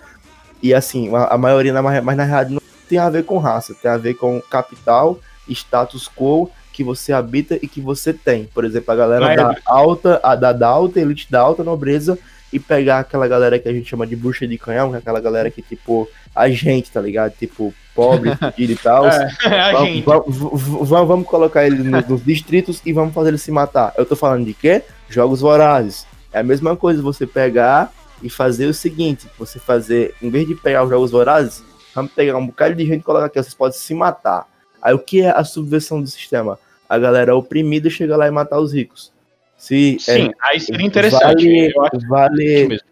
[0.63, 3.91] E assim, a, a maioria, mas na realidade não tem a ver com raça, tem
[3.91, 8.45] a ver com capital, status quo que você habita e que você tem.
[8.45, 12.17] Por exemplo, a galera Mas- da alta, a da, da alta elite, da alta nobreza,
[12.53, 15.21] e pegar aquela galera que a gente chama de bucha de canhão, que é aquela
[15.21, 17.33] galera que, tipo, a gente, tá ligado?
[17.37, 19.09] Tipo, pobre, fudido e tal.
[19.09, 23.39] É, a Vamos- vamos, vamos- vamos colocar ele no- nos distritos e vamos fazer ele
[23.39, 23.93] se matar.
[23.99, 24.83] Eu tô falando de quê?
[25.09, 26.07] Jogos vorazes.
[26.33, 30.55] É a mesma coisa você pegar e fazer o seguinte: você fazer, em vez de
[30.55, 31.61] pegar os jogos vorazes,
[31.93, 34.47] vamos pegar um bocado de gente e colocar aqui, vocês podem se matar.
[34.81, 36.57] Aí o que é a subversão do sistema?
[36.89, 39.13] A galera oprimida chega lá e matar os ricos.
[39.57, 41.45] Se é, Sim, aí seria interessante.
[41.45, 42.87] Vale, Eu acho vale, mesmo.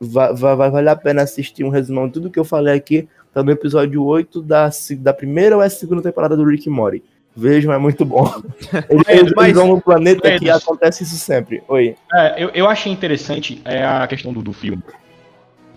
[0.00, 3.08] vai, vai, vai valer a pena assistir um resumão de tudo que eu falei aqui.
[3.32, 7.02] Tá no episódio 8 da, da primeira ou é segunda temporada do Rick Morty.
[7.36, 8.24] Vejam, é muito bom.
[8.90, 11.62] Eles, eles mas- vão no planeta que Mas- acontece isso sempre.
[11.68, 11.94] Oi.
[12.12, 14.82] É, eu, eu achei interessante é, a questão do, do filme.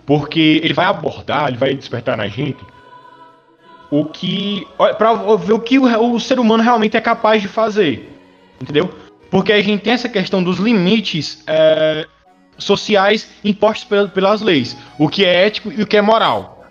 [0.04, 2.64] Porque ele vai abordar, ele vai despertar na gente
[3.92, 4.66] o que.
[4.96, 8.10] Pra ver o que o, o ser humano realmente é capaz de fazer.
[8.58, 8.92] Entendeu?
[9.30, 12.06] Porque a gente tem essa questão dos limites é,
[12.56, 16.64] sociais impostos pel- pelas leis, o que é ético e o que é moral.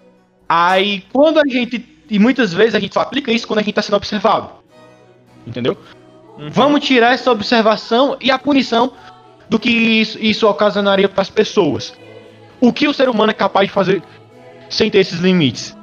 [0.49, 1.86] Aí, quando a gente.
[2.09, 4.49] E muitas vezes a gente só aplica isso quando a gente está sendo observado.
[5.45, 5.78] Entendeu?
[6.49, 8.93] Vamos tirar essa observação e a punição
[9.47, 11.93] do que isso, isso ocasionaria para as pessoas.
[12.59, 14.01] O que o ser humano é capaz de fazer
[14.69, 15.78] sem ter esses limites?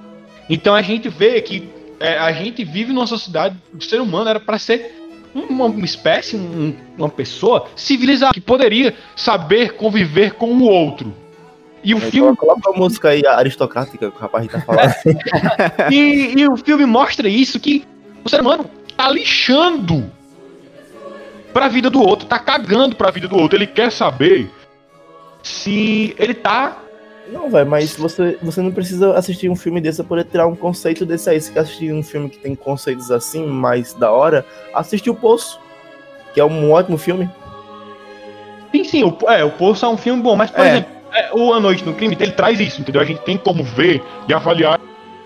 [0.48, 1.68] Então a gente vê que
[2.00, 4.94] é, a gente vive numa sociedade, o ser humano era para ser
[5.34, 11.14] uma, espécie, um- uma pessoa civilizada, que poderia saber conviver com o outro.
[11.82, 14.92] E o filme Coloca a música aí aristocrática que o rapaz tá falando.
[15.92, 17.84] e, e o filme mostra isso que
[18.24, 20.10] o ser humano tá lixando
[21.52, 23.56] pra vida do outro, tá cagando pra vida do outro.
[23.56, 24.50] Ele quer saber
[25.42, 26.78] se ele tá.
[27.32, 30.56] Não, velho, mas você, você não precisa assistir um filme desse pra poder tirar um
[30.56, 31.40] conceito desse aí.
[31.40, 35.60] Se quer assistir um filme que tem conceitos assim, mais da hora, assiste o Poço,
[36.32, 37.28] que é um ótimo filme.
[38.72, 40.68] Sim, sim, o, é, o Poço é um filme bom, mas, por É.
[40.70, 43.00] exemplo, é, o A Noite no Crime, ele traz isso, entendeu?
[43.00, 44.78] A gente tem como ver e avaliar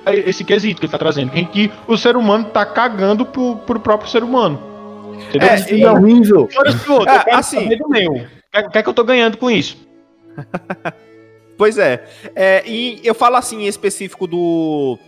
[0.06, 1.36] esse quesito que ele tá trazendo.
[1.36, 4.60] Em que o ser humano tá cagando pro, pro próprio ser humano.
[5.28, 5.48] Entendeu?
[5.48, 6.40] É, Esse filme é horrível.
[6.40, 8.12] Outro, É, eu quero assim- saber do meu.
[8.12, 9.76] O que, que é que eu tô ganhando com isso?
[11.62, 12.04] Pois é.
[12.34, 14.98] É, E eu falo assim em específico do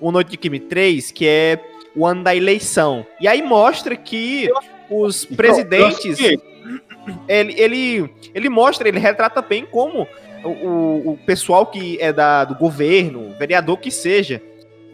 [0.00, 1.58] O Noite de Crime 3, que é
[1.96, 3.04] o ano da eleição.
[3.20, 4.48] E aí mostra que
[4.88, 6.20] os presidentes.
[6.20, 6.40] Eu- eu-
[7.28, 10.06] ele, ele, ele mostra, ele retrata bem como
[10.44, 14.40] o, o, o pessoal que é da, do governo, vereador que seja,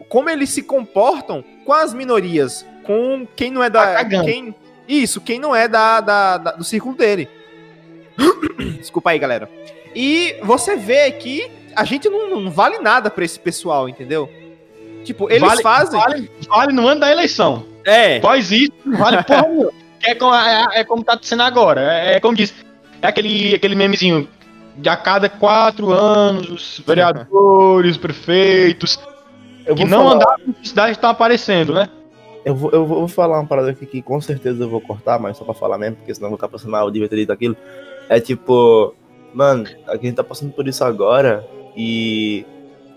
[0.09, 3.93] como eles se comportam com as minorias, com quem não é da.
[3.93, 4.55] Tá quem,
[4.87, 7.29] isso, quem não é da, da- da- do círculo dele.
[8.79, 9.47] Desculpa aí, galera.
[9.95, 14.29] E você vê que a gente não, não vale nada pra esse pessoal, entendeu?
[15.03, 15.99] Tipo, eles Vale- fazem.
[15.99, 17.65] Vale, vale no ano da eleição.
[17.85, 18.17] É.
[18.17, 19.69] Após isso, vale porra.
[20.03, 21.81] É como, é, é como tá sendo agora.
[21.81, 22.53] É, é como diz.
[23.01, 24.27] É aquele, aquele memezinho.
[24.77, 28.97] De a cada quatro anos, os vereadores, prefeitos,
[29.65, 31.89] Eu que não falar- andavam na cidade estão aparecendo, né?
[32.45, 35.37] Eu vou, eu vou falar uma parada aqui que com certeza eu vou cortar, mas
[35.37, 37.31] só pra falar mesmo, porque senão eu vou ficar passando mal, eu devia ter dito
[37.33, 37.55] aquilo.
[38.09, 38.95] É tipo,
[39.33, 42.45] mano, a gente tá passando por isso agora e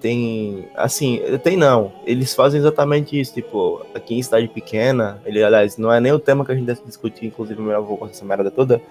[0.01, 0.69] tem.
[0.77, 1.93] Assim, tem não.
[2.07, 6.19] Eles fazem exatamente isso, tipo, aqui em cidade pequena, ele, aliás, não é nem o
[6.19, 8.83] tema que a gente deve discutir, inclusive eu vou cortar essa merda toda.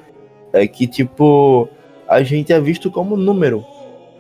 [0.51, 1.69] É que, tipo,
[2.07, 3.65] a gente é visto como número.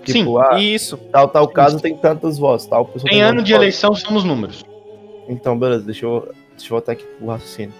[0.03, 0.97] Tipo, ah, Isso.
[1.11, 3.63] tal, tal caso tem tantos votos, tal pessoa Em tem ano de votos.
[3.63, 4.63] eleição somos números.
[5.29, 7.73] Então, beleza, deixa eu, deixa eu voltar aqui pro raciocínio.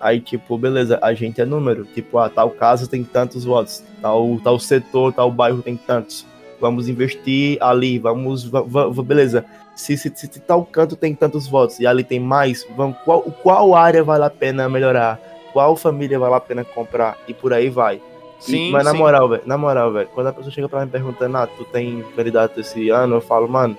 [0.00, 1.84] Aí, tipo, beleza, a gente é número.
[1.84, 6.26] Tipo, ah, tal casa tem tantos votos, tal, tal setor, tal bairro tem tantos.
[6.58, 8.44] Vamos investir ali, vamos.
[8.48, 9.44] va- va- va- beleza.
[9.76, 13.22] Se, se, se, se tal canto tem tantos votos e ali tem mais, vamos, qual,
[13.22, 15.18] qual área vale a pena melhorar?
[15.52, 17.16] Qual família vale a pena comprar?
[17.28, 17.96] E por aí vai.
[17.96, 18.00] E-
[18.40, 18.98] Sim, mas na sim.
[18.98, 22.02] moral, velho, na moral, velho, quando a pessoa chega pra mim perguntando, ah, tu tem
[22.16, 23.76] candidato esse ano, eu falo, mano,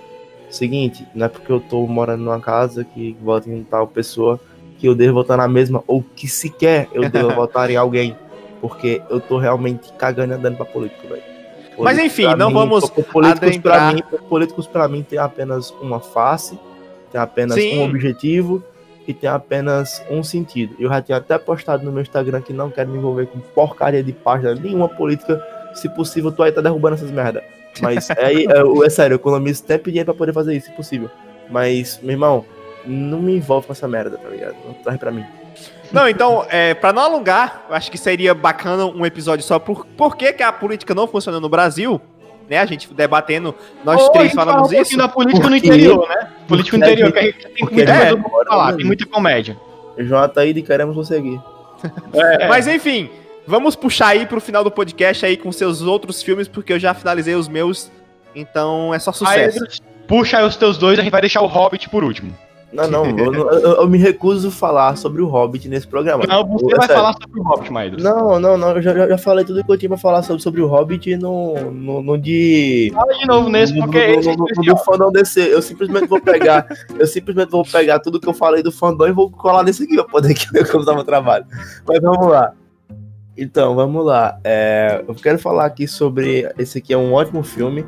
[0.49, 4.39] seguinte, não é porque eu tô morando numa casa que vota em tal pessoa
[4.81, 8.17] que eu devo votar na mesma, ou que sequer eu devo votar em alguém,
[8.59, 11.21] porque eu tô realmente cagando e andando pra político, velho.
[11.77, 13.93] Mas enfim, pra não mim, vamos políticos pra adentrar.
[13.93, 16.57] mim, políticos para mim tem apenas uma face,
[17.11, 17.77] tem apenas Sim.
[17.77, 18.63] um objetivo
[19.07, 20.75] e tem apenas um sentido.
[20.79, 24.03] Eu já tinha até postado no meu Instagram que não quero me envolver com porcaria
[24.03, 25.39] de página nenhuma política.
[25.75, 27.43] Se possível, tu aí tá derrubando essas merda.
[27.79, 31.09] Mas é, é, é sério, eu economizo e dinheiro pra poder fazer isso, se possível.
[31.49, 32.45] Mas, meu irmão,
[32.85, 34.55] não me envolve com essa merda, tá ligado?
[34.65, 35.25] Não traz pra mim.
[35.91, 39.85] Não, então, é, para não alongar, eu acho que seria bacana um episódio só por,
[39.85, 41.99] por que, que a política não funciona no Brasil,
[42.49, 42.59] né?
[42.59, 43.53] A gente debatendo,
[43.83, 44.97] nós Ou três gente fala falamos um pouquinho isso.
[44.97, 46.29] da política no interior, né?
[46.47, 49.57] Política no interior, gente- que a gente tem muita a coisa falar, tem muita comédia.
[49.97, 51.39] Jota e queremos você aqui.
[52.13, 53.09] É, Mas enfim,
[53.45, 56.93] vamos puxar aí pro final do podcast aí com seus outros filmes, porque eu já
[56.93, 57.91] finalizei os meus,
[58.35, 59.57] então é só aí, sucesso.
[59.57, 62.33] Edros, puxa aí os teus dois, a gente vai deixar o Hobbit por último.
[62.73, 66.23] Não, não, eu, eu- eu me recuso a falar sobre o Hobbit nesse programa.
[66.25, 66.95] Não, você É vai sério.
[67.03, 68.01] falar sobre o Hobbit, Maedros.
[68.03, 70.61] Não, não, não, eu já, já- falei tudo que eu tinha pra falar sobre, sobre
[70.61, 72.89] o Hobbit no, no, no de.
[72.93, 74.75] Fala de novo nesse, no, porque no, esse é no, no, especial.
[74.77, 75.53] do fandom DC.
[75.53, 76.65] Eu simplesmente vou pegar.
[76.97, 79.95] eu simplesmente vou pegar tudo que eu falei do fandom e vou colar nesse aqui
[79.95, 81.45] pra poder economizar meu trabalho.
[81.87, 82.53] Mas vamos lá.
[83.37, 84.37] Então, vamos lá.
[84.43, 86.49] É, eu quero falar aqui sobre.
[86.57, 87.85] Esse aqui é um ótimo filme.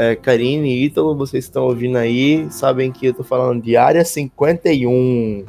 [0.00, 4.04] É, Karine e Ítalo, vocês estão ouvindo aí, sabem que eu tô falando de Área
[4.04, 5.44] 51.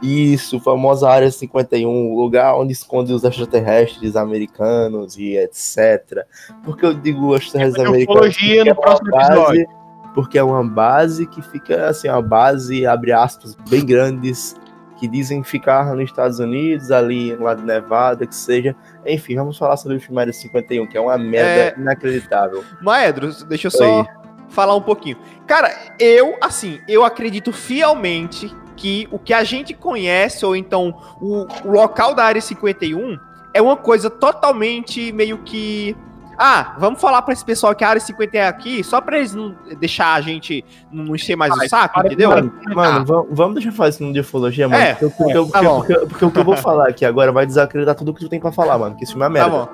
[0.00, 6.24] Isso, famosa Área 51, lugar onde esconde os extraterrestres americanos e etc.
[6.64, 8.36] Por que eu digo extraterrestres americanos?
[8.36, 9.66] Porque no próximo é uma base- episódio.
[10.14, 14.56] Porque é uma base que fica assim, uma base, abre aspas, bem grandes,
[14.98, 18.74] que dizem ficar nos Estados Unidos, ali lá de Nevada, que seja.
[19.06, 21.80] Enfim, vamos falar sobre o filme Área 51, que é uma merda É.
[21.80, 22.64] inacreditável.
[22.82, 24.06] Maedro, deixa eu só Oi.
[24.48, 25.16] falar um pouquinho.
[25.46, 31.46] Cara, eu, assim, eu acredito fielmente que o que a gente conhece, ou então o,
[31.64, 33.18] o local da área 51,
[33.52, 35.96] é uma coisa totalmente meio que.
[36.38, 39.34] Ah, vamos falar pra esse pessoal que a área 50 é aqui, só pra eles
[39.34, 42.30] não deixar a gente não encher mais o saco, para- entendeu?
[42.30, 44.82] Mano, mano, vamos, vamos deixar eu falar isso no de ufologia, mano.
[44.82, 45.78] É, porque, porque, é, porque, tá bom.
[45.80, 48.40] porque- porque o que eu vou falar aqui agora vai desacreditar tudo que tu tem
[48.40, 48.96] pra falar, mano.
[48.96, 49.50] Que esse filme é Tá merda.
[49.50, 49.68] bom.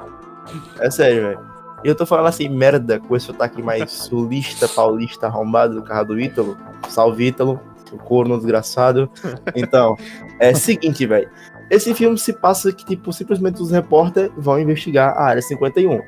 [0.80, 1.40] É sério, velho.
[1.84, 6.06] E eu tô falando assim, merda, com esse sotaque mais sulista, paulista, arrombado do carro
[6.06, 6.56] do Ítalo.
[6.88, 7.60] Salve Ítalo,
[7.92, 9.08] o corno desgraçado.
[9.54, 9.96] Então,
[10.40, 11.28] é o seguinte, velho.
[11.70, 16.00] Esse filme se passa que, tipo, simplesmente os repórteres vão investigar a área 51.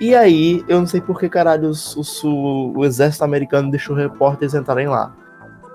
[0.00, 3.96] E aí, eu não sei por que caralho os- os- o, o exército americano deixou
[3.96, 5.12] repórteres entrarem lá.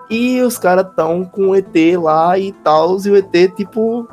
[0.10, 4.08] E os caras tão com o ET lá e tal, e o ET, tipo,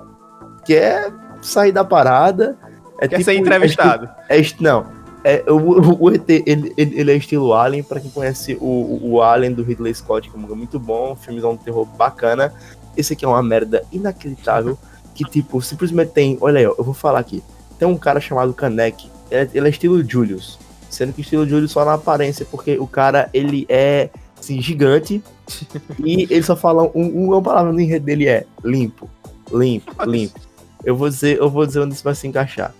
[0.64, 2.56] quer sair da parada.
[3.00, 4.08] É Quer tipo- ser entrevistado.
[4.28, 4.86] é, est- não.
[5.22, 9.22] É, o, o- ET, ele, ele, ele é estilo Alien, pra quem conhece o, o,
[9.22, 12.52] Alien do Ridley Scott, que é muito bom, filmezão de terror bacana.
[12.96, 14.78] Esse aqui é uma merda inacreditável,
[15.14, 17.42] que tipo, simplesmente tem, olha aí, ó, eu vou falar aqui.
[17.78, 20.58] Tem um cara chamado Kanek, ele, é- ele é estilo Julius,
[20.88, 25.22] sendo que estilo Julius só na aparência, porque o cara, ele é, assim, gigante,
[26.04, 29.08] e ele só fala, um, uma palavra no enredo dele é limpo,
[29.52, 30.38] limpo, limpo.
[30.84, 32.74] Eu vou dizer, eu vou dizer onde isso vai se encaixar.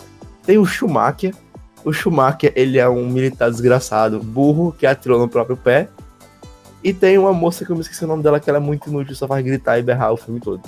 [0.45, 1.35] Tem o Schumacher,
[1.85, 5.89] o Schumacher, ele é um militar desgraçado, burro, que atirou no próprio pé.
[6.83, 8.89] E tem uma moça que eu me esqueci o nome dela, que ela é muito
[8.89, 10.63] inútil, só faz gritar e berrar o filme todo.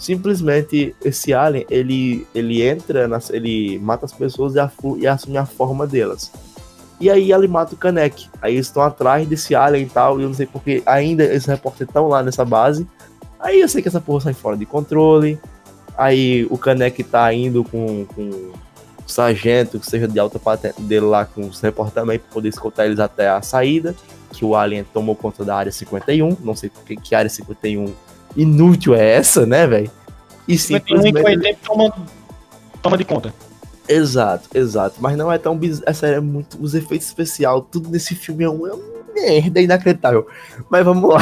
[0.00, 4.58] Simplesmente, esse alien, ele, ele entra, nas, ele mata as pessoas e,
[4.98, 6.32] e assume a forma delas.
[6.98, 8.30] E aí ele mata o Kanek.
[8.40, 11.44] Aí eles estão atrás desse alien e tal, e eu não sei porque ainda esses
[11.44, 12.88] repórteres estão lá nessa base.
[13.38, 15.38] Aí eu sei que essa porra sai fora de controle.
[15.98, 18.52] Aí o Kanek tá indo com, com o
[19.06, 22.86] sargento, que seja de alta patente dele lá, com os repórteres também, pra poder escoltar
[22.86, 23.94] eles até a saída.
[24.32, 26.38] Que o Alien tomou conta da área 51.
[26.40, 27.92] Não sei porque que área 51
[28.36, 29.90] inútil é essa, né, velho?
[30.46, 31.58] E Mas tem um que simplesmente.
[31.64, 31.94] toma,
[32.82, 33.32] toma de conta.
[33.88, 34.96] Exato, exato.
[35.00, 35.84] Mas não é tão bizarro.
[35.88, 36.56] É sério, é muito.
[36.60, 38.70] Os efeitos especiais, tudo nesse filme é uma
[39.14, 40.26] merda inacreditável.
[40.70, 41.20] Mas vamos lá.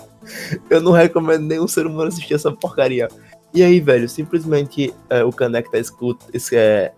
[0.70, 3.08] Eu não recomendo nenhum ser humano assistir essa porcaria.
[3.52, 6.26] E aí, velho, simplesmente é, o Kanek tá escuta.
[6.32, 6.92] Esse é.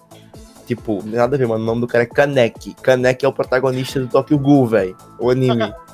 [0.67, 1.63] Tipo, nada a ver, mano.
[1.63, 2.75] O nome do cara é Kanek.
[2.83, 4.97] Kanek é o protagonista do Tokyo Ghoul, velho.
[5.19, 5.73] O anime.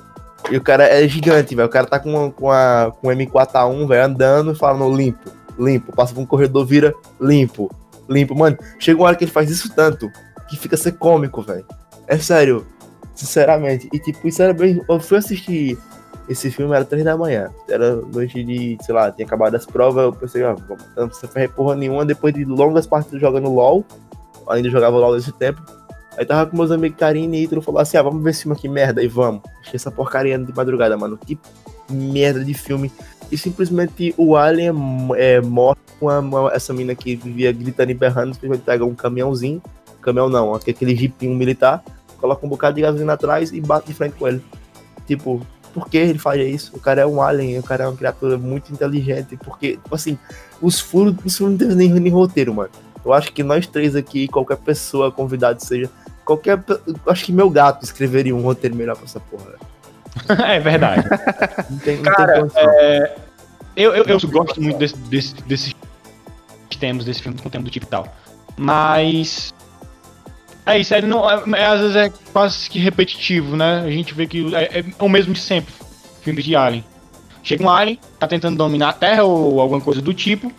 [0.50, 1.66] e o cara é gigante, velho.
[1.66, 5.94] O cara tá com, com, a, com M4A1, velho, andando e falando limpo, limpo.
[5.94, 7.70] Passa por um corredor, vira limpo,
[8.08, 8.34] limpo.
[8.34, 10.10] Mano, chega uma hora que ele faz isso tanto
[10.48, 11.64] que fica ser cômico, velho.
[12.06, 12.66] É sério.
[13.14, 13.88] Sinceramente.
[13.92, 14.82] E tipo, isso era bem.
[14.88, 15.78] Eu fui assistir
[16.28, 17.50] esse filme, era três da manhã.
[17.68, 20.04] Era noite de, sei lá, tinha acabado as provas.
[20.04, 22.04] Eu pensei, ah, vamos- não precisa fazer porra nenhuma.
[22.04, 23.84] Depois de longas partidas jogando LOL,
[24.48, 25.62] ainda jogava LOL nesse tempo.
[26.16, 28.56] Aí tava com meus amigos Karine e Ítalo falou assim: ah, vamos ver esse filme
[28.56, 29.42] aqui, merda, e vamos.
[29.60, 31.18] Achei essa porcaria de madrugada, mano.
[31.18, 31.38] Que
[31.90, 32.90] merda de filme.
[33.32, 34.72] E simplesmente o Alien
[35.16, 38.34] é, morre com a- uma- essa mina que vivia gritando e berrando.
[38.34, 39.60] Simplesmente pega um caminhãozinho,
[40.00, 41.82] caminhão não, aquele jeepinho militar,
[42.20, 44.40] coloca um bocado de gasolina atrás e bate de frente com ele.
[45.06, 45.40] Tipo,
[45.72, 46.70] por que ele faria isso?
[46.76, 49.36] O cara é um alien, o cara é uma criatura muito inteligente.
[49.36, 50.16] Porque, tipo assim,
[50.62, 52.70] os furos, isso não tem nem, nem roteiro, mano.
[53.04, 55.90] Eu acho que nós três aqui, qualquer pessoa convidado seja,
[56.24, 56.62] qualquer.
[57.06, 59.54] acho que meu gato escreveria um roteiro melhor pra essa porra.
[60.46, 61.04] é verdade.
[61.70, 62.64] Não tem, não Cara, tem condição.
[63.76, 65.74] Eu, eu, eu gosto muito desse, desse, desses
[66.78, 68.06] temas, desse filme com tema do tipo e tal.
[68.56, 69.52] Mas.
[70.66, 73.82] É isso, é, não, é- é, às vezes é quase que repetitivo, né?
[73.84, 75.74] A gente vê que é, é o mesmo de sempre.
[76.22, 76.84] Filmes de Alien.
[77.42, 80.50] Chega um Alien, tá tentando dominar a Terra ou alguma coisa do tipo.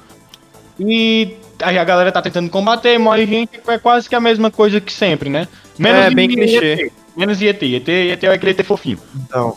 [0.80, 4.92] E a galera tá tentando combater, morre gente, é quase que a mesma coisa que
[4.92, 5.48] sempre, né?
[5.80, 6.92] É, bem clichê.
[7.16, 7.62] Menos ET.
[7.62, 9.00] ET, ET é aquele ET fofinho.
[9.16, 9.56] Então,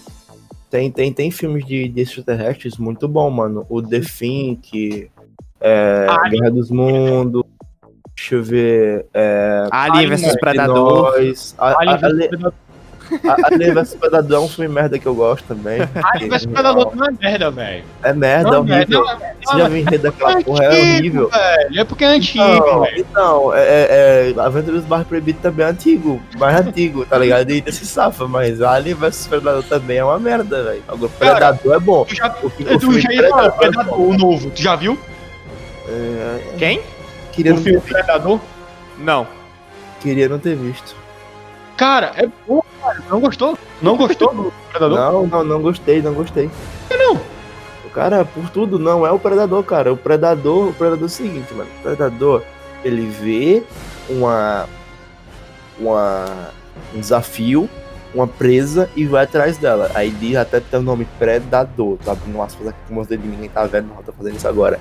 [0.70, 3.66] tem, tem, tem filmes de, de extraterrestres muito bom, mano.
[3.68, 5.10] O The Think,
[5.60, 7.42] é, Guerra dos Mundos,
[8.14, 9.06] deixa eu ver.
[9.12, 11.14] É, Alien vs Predador.
[11.58, 12.52] Alien vs Predador.
[13.28, 15.80] A, Alien vs Predador é um filme merda que eu gosto também.
[16.14, 17.84] Alien vs Predador não é merda, velho.
[18.02, 19.04] É merda, é Não, velho, horrível.
[19.04, 20.64] não, Você já viu o enredo daquela porra?
[20.64, 21.28] É horrível.
[21.28, 21.80] velho.
[21.80, 22.98] É porque é antigo, Não, velho.
[23.00, 27.50] então, é, é, é, Aventuras do Barro Proibido também é antigo, mais antigo, tá ligado?
[27.50, 30.82] E ainda se safa, mas Alien vs Predador também é uma merda, velho.
[30.88, 32.04] Agora, Cara, Predador é bom.
[32.04, 33.08] Tu já, O, o tu já
[33.56, 34.50] Predador é o novo.
[34.50, 34.98] Tu já viu?
[35.88, 36.80] É, Quem?
[37.32, 38.40] queria, O não filme Predador?
[38.98, 39.26] Não.
[40.00, 40.94] queria não ter visto.
[41.76, 42.60] Cara, é bom.
[43.08, 43.58] Não gostou?
[43.82, 44.98] Não gostou do Predador?
[44.98, 46.50] Não, não, não gostei, não gostei.
[46.90, 47.20] não?
[47.84, 49.92] O cara, por tudo, não é o predador, cara.
[49.92, 51.70] O predador, o predador é o seguinte, mano.
[51.78, 52.42] O predador,
[52.84, 53.62] ele vê
[54.08, 54.66] uma.
[55.78, 56.26] uma
[56.94, 57.68] um desafio,
[58.14, 59.90] uma presa e vai atrás dela.
[59.94, 63.48] Aí diz até tem o nome predador, tá abrindo aspas aqui com os dedos, ninguém
[63.48, 64.78] tá vendo, não tô fazendo isso agora.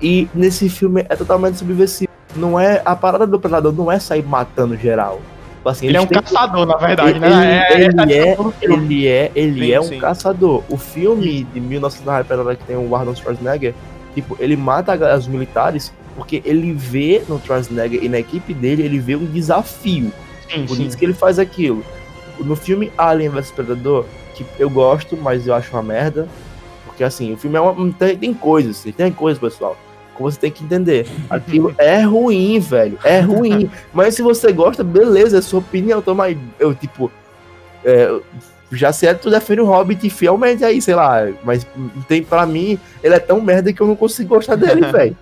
[0.00, 2.10] E nesse filme é totalmente subversivo.
[2.34, 2.82] Não é.
[2.84, 5.20] A parada do predador não é sair matando geral.
[5.62, 7.66] Tipo Assim, Ele é um têm- caçador, na verdade, ele, né?
[7.72, 8.84] ele, é, questão do filme.
[8.96, 9.98] ele é, ele Sim, é um sim.
[10.00, 10.64] caçador.
[10.68, 13.72] O filme de 1990 que tem o Arnold Schwarzenegger,
[14.12, 18.98] tipo, ele mata os militares porque ele vê no Schwarzenegger e na equipe dele, ele
[18.98, 20.10] vê um desafio.
[20.50, 20.86] Sim, Por sim.
[20.88, 21.84] isso que ele faz aquilo.
[22.40, 24.04] No filme Alien vs Predador,
[24.34, 26.26] que eu gosto, mas eu acho uma merda.
[26.84, 29.76] Porque assim, o filme é uma, tem, tem coisas, tem coisas, pessoal.
[30.22, 31.06] Você tem que entender.
[31.28, 32.98] Aquilo é ruim, velho.
[33.04, 33.70] É ruim.
[33.92, 36.00] mas se você gosta, beleza, é sua opinião.
[36.00, 36.38] Toma aí.
[36.58, 37.10] Eu, tipo.
[37.84, 38.20] é,
[38.72, 41.28] já sei tu defende o Hobbit fielmente aí, sei lá.
[41.44, 41.66] Mas
[42.08, 45.16] tem pra mim, ele é tão merda que eu não consigo gostar dele, velho.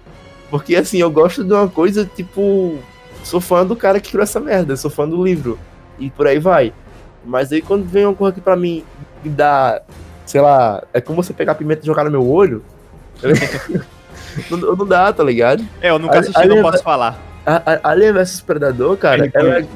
[0.51, 2.79] Porque assim, eu gosto de uma coisa, tipo.
[3.23, 5.59] Sou fã do cara que criou essa merda, sou fã do livro.
[5.99, 6.73] E por aí vai.
[7.25, 8.83] Mas aí quando vem uma coisa que pra mim
[9.23, 9.83] me dá.
[10.25, 12.65] Sei lá, é como você pegar pimenta e jogar no meu olho.
[14.51, 15.65] não, não dá, tá ligado?
[15.81, 17.19] É, eu nunca assisti, não é- posso falar.
[17.47, 19.67] A, a, Alien vs Predador, cara, é- ela-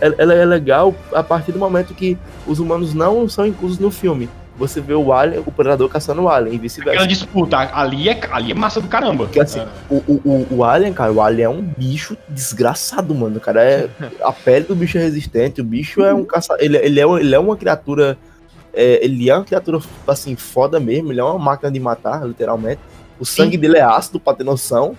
[0.00, 3.90] ela- ela é legal a partir do momento que os humanos não são inclusos no
[3.90, 4.28] filme.
[4.58, 7.06] Você vê o Alien, o Predador caçando o Alien e Aquela vice-versa.
[7.06, 9.24] disputa, ali é, ali é massa do caramba.
[9.24, 13.38] Porque assim, o, o, o, o Alien, cara, o Alien é um bicho desgraçado, mano.
[13.38, 13.88] O cara é.
[14.22, 16.54] A pele do bicho é resistente, o bicho é um caça.
[16.58, 18.18] Ele, ele, é, ele é uma criatura.
[18.74, 21.12] é, ele é uma criatura, assim, foda mesmo.
[21.12, 22.80] Ele é uma máquina de matar, literalmente.
[23.22, 24.96] O sangue dele é ácido, pra ter noção.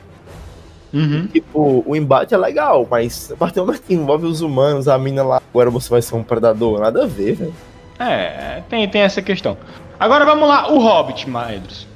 [0.93, 1.27] Uhum.
[1.27, 4.97] Tipo, o embate é legal, mas a partir do momento que envolve os humanos, a
[4.97, 7.53] mina lá, agora você vai ser um predador, nada a ver, velho.
[7.99, 9.57] É, tem, tem essa questão.
[9.99, 11.87] Agora vamos lá, o Hobbit, Maedros.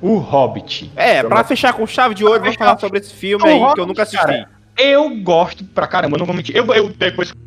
[0.00, 0.90] O Hobbit.
[0.94, 3.86] É, pra fechar com chave de ouro, vamos falar sobre esse filme aí que eu
[3.86, 4.24] nunca assisti.
[4.24, 6.54] Cara, Eu gosto pra caramba, eu não vou mentir.
[6.56, 7.38] Eu, eu- depois que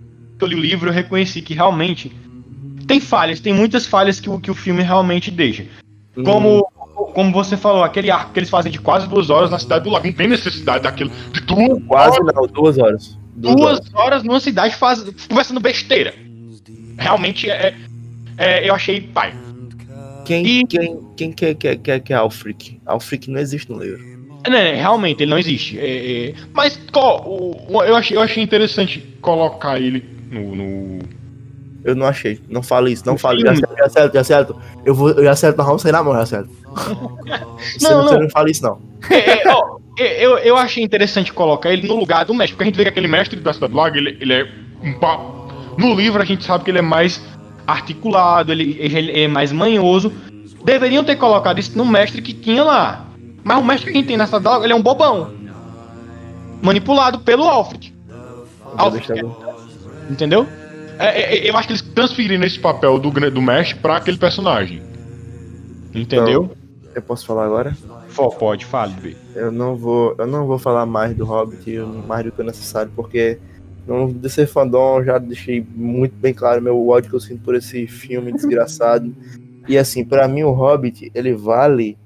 [0.43, 2.15] eu li o livro, eu reconheci que realmente
[2.87, 5.65] tem falhas, tem muitas falhas que, o- que o filme realmente deixa.
[6.15, 6.67] Hum, Como,
[7.13, 9.89] como você falou, aquele arco que eles fazem de quase duas horas na cidade do
[9.89, 10.05] lago.
[10.07, 11.11] Não tem necessidade daquilo.
[11.31, 13.17] De duas, Quase não, duas horas.
[13.35, 13.79] Duas, horas.
[13.79, 16.13] duas horas numa cidade faz, conversando besteira.
[16.97, 17.75] Realmente é,
[18.37, 19.33] é- eu achei pai.
[20.25, 22.79] Quem, E- quem, quem quer, quer, quer, quer Alfric?
[22.85, 24.17] Alfric não existe no livro.
[24.49, 25.77] Né, realmente, ele não existe.
[25.77, 27.21] É, é, mas co-
[27.69, 30.55] o- eu, achei, eu achei interessante colocar ele no.
[30.55, 30.99] no-
[31.87, 32.39] Eu não achei.
[32.49, 33.39] Não fale isso, não fale.
[33.41, 34.55] Já, já certo, já certo.
[34.85, 36.49] Eu vou, eu já certo, nós vamos sair na mão, já certo.
[36.49, 38.21] Você Não, você não.
[38.23, 38.77] não fala isso, não.
[39.09, 42.63] É, é, ó, é, eu, eu achei interessante colocar ele no lugar do mestre, porque
[42.63, 44.47] a gente vê que aquele mestre da Cidade Lago, ele, ele é.
[44.83, 47.21] um No livro a gente sabe que ele é mais
[47.65, 50.11] articulado, ele, ele é mais manhoso.
[50.65, 53.05] Deveriam ter colocado isso no mestre que tinha lá.
[53.45, 55.31] Mas o mestre que a gente tem na Cidade Lago, ele é um bobão.
[56.61, 57.93] Manipulado pelo Alfred.
[58.75, 59.25] Alfred, deixar-
[60.09, 60.47] Entendeu?
[60.99, 64.81] É, é, eu acho que eles transferiram esse papel do, do mestre pra aquele personagem.
[65.93, 66.51] Entendeu?
[66.93, 67.75] Eu posso falar agora?
[68.09, 69.15] Fó, pode, fale, B.
[69.35, 71.77] Eu não vou, eu não vou falar mais do Hobbit,
[72.07, 73.37] mais do que é necessário, porque
[73.85, 77.55] no DC Fandom eu já deixei muito bem claro meu ódio que eu sinto por
[77.55, 79.15] esse filme desgraçado.
[79.67, 81.97] E assim, pra mim o Hobbit, ele vale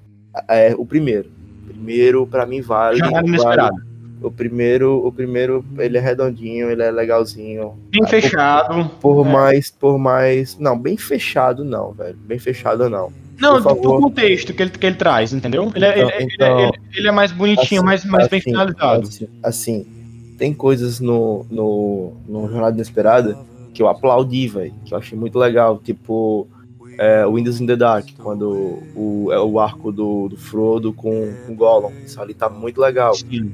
[0.47, 1.29] é, o primeiro.
[1.65, 3.29] Primeiro, pra mim vale, Jornada vale.
[3.29, 3.90] Inesperada.
[4.21, 7.73] O primeiro, o primeiro, ele é redondinho, ele é legalzinho.
[7.89, 8.89] Bem fechado.
[9.01, 9.29] Por É.
[9.31, 12.15] mais, por mais, não, bem fechado não, velho.
[12.25, 13.11] Bem fechado não.
[13.39, 15.71] Não, Por do, do contexto que ele, que ele traz, entendeu?
[15.73, 18.39] Ele, é- Então- ele, é- então- ele, ele é mais bonitinho, Assim, mais, mais bem
[18.39, 19.07] assim, finalizado.
[19.07, 19.85] Assim, assim,
[20.37, 23.35] tem coisas no, no, no Jornada Inesperada
[23.73, 26.47] que eu aplaudi, velho, que eu achei muito legal, tipo
[26.97, 31.53] é, Windows in the Dark, quando o, é o arco do, do Frodo com, com
[31.53, 33.13] o Gollum, isso ali tá muito legal.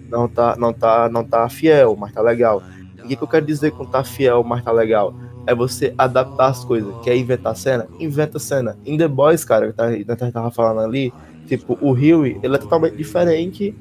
[0.10, 2.62] Não tá, não tá, não tá fiel, mas tá legal.
[2.98, 5.14] E o que, que eu quero dizer com tá fiel, mas tá legal?
[5.46, 6.94] É você adaptar as coisas.
[7.04, 7.88] Quer inventar cena?
[8.00, 8.78] Inventa cena.
[8.86, 11.14] In The Boys, cara, que tá, a tava falando ali,
[11.48, 13.74] tipo, o Huey, ele é totalmente diferente,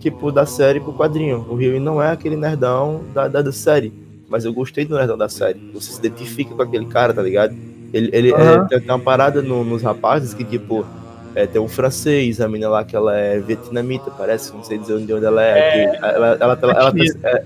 [0.00, 1.46] tipo, da série pro quadrinho.
[1.48, 3.92] O Huey não é aquele nerdão da, da, da série.
[4.28, 5.60] Mas eu gostei do nerdão da série.
[5.74, 7.54] Você se identifica com aquele cara, tá ligado?
[7.92, 8.66] Ele, ele Aham.
[8.70, 10.86] é, tem, uma parada no- nos rapazes que, tipo,
[11.34, 14.98] é, tem um francês, a menina lá que ela é vietnamita, parece, não sei dizer
[15.00, 15.72] de onde ela é.
[15.72, 16.92] que ela, ela, ela, ela,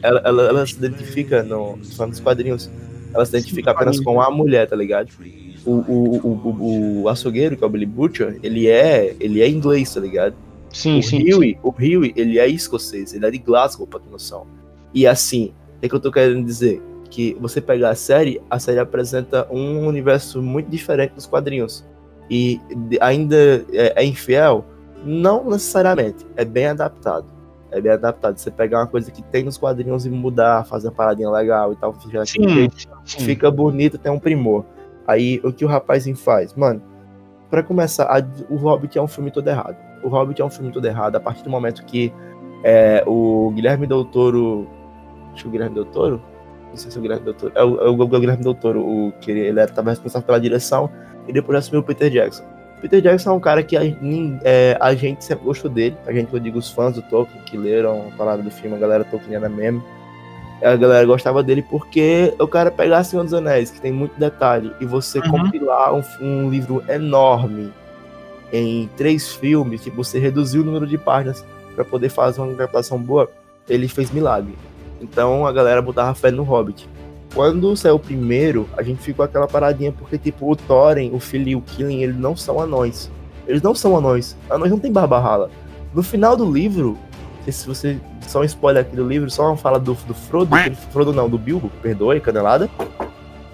[0.02, 2.70] ela, ela- ela se identifica no, falando dos quadrinhos.
[3.12, 5.08] Ela se identifica apenas com a mulher, tá ligado?
[5.64, 9.92] O, o, o, o, açougueiro, que é o Billy Butcher, ele é, ele é inglês,
[9.92, 10.34] tá ligado?
[10.72, 11.34] Sim, o sim.
[11.34, 14.46] Huey, o Huey, ele é escocês, ele é de Glasgow, pra ter noção.
[14.94, 16.80] E assim, o que, que eu tô querendo dizer?
[17.16, 21.82] Que você pegar a série, a série apresenta um universo muito diferente dos quadrinhos.
[22.28, 22.60] E
[23.00, 23.34] ainda
[23.72, 24.66] é, é infiel,
[25.02, 27.24] Não necessariamente, é bem adaptado.
[27.70, 28.36] É bem adaptado.
[28.36, 31.76] Você pegar uma coisa que tem nos quadrinhos e mudar, fazer uma paradinha legal e
[31.76, 32.68] tal, fica Sim,
[33.06, 33.20] sim.
[33.24, 34.64] fica bonito, tem um primor.
[35.06, 36.52] Aí o que o rapazinho faz?
[36.54, 36.82] Mano,
[37.48, 39.76] pra começar, a- o Hobbit é um filme todo errado.
[40.02, 42.12] O Hobbit é um filme todo errado a partir do momento que
[42.62, 44.66] é, o Guilherme Del Toro.
[45.32, 46.20] Acho que o Guilherme Del Toro?
[46.76, 47.52] Não sei se é o Guilherme Del Toro.
[47.54, 50.90] É o, é o- Guilherme Del Toro, o, que ele, estava responsável pela direção
[51.26, 52.44] e depois assumiu o Peter Jackson.
[52.82, 53.80] Peter Jackson é um cara que a,
[54.44, 55.96] é, a gente sempre gostou dele.
[56.06, 58.78] A gente, eu digo, os fãs do Tolkien que leram a palavra do filme, a
[58.78, 59.82] galera Tolkieniana mesmo.
[60.62, 64.70] A galera gostava dele porque o cara pegar Senhor dos Anéis, que tem muito detalhe,
[64.80, 65.30] e você Uhum.
[65.30, 67.72] compilar um, um livro enorme
[68.52, 71.42] em três filmes, tipo, você reduziu o número de páginas
[71.74, 73.30] para poder fazer uma interpretação boa,
[73.68, 74.54] ele fez milagre.
[75.00, 76.88] Então a galera botava fé no Hobbit.
[77.34, 81.42] Quando saiu o primeiro, a gente ficou aquela paradinha, porque, tipo, o Thorin, o Phil
[81.46, 83.10] e o Killing, eles não são anões.
[83.46, 84.36] Eles não são anões.
[84.48, 85.50] Anões não tem barba rala.
[85.92, 86.96] No final do livro,
[87.46, 87.98] se você.
[88.26, 91.28] Só um spoiler aqui do livro, só uma fala do, do Frodo, ele- Frodo não,
[91.28, 92.68] do Bilbo, perdoe, canelada.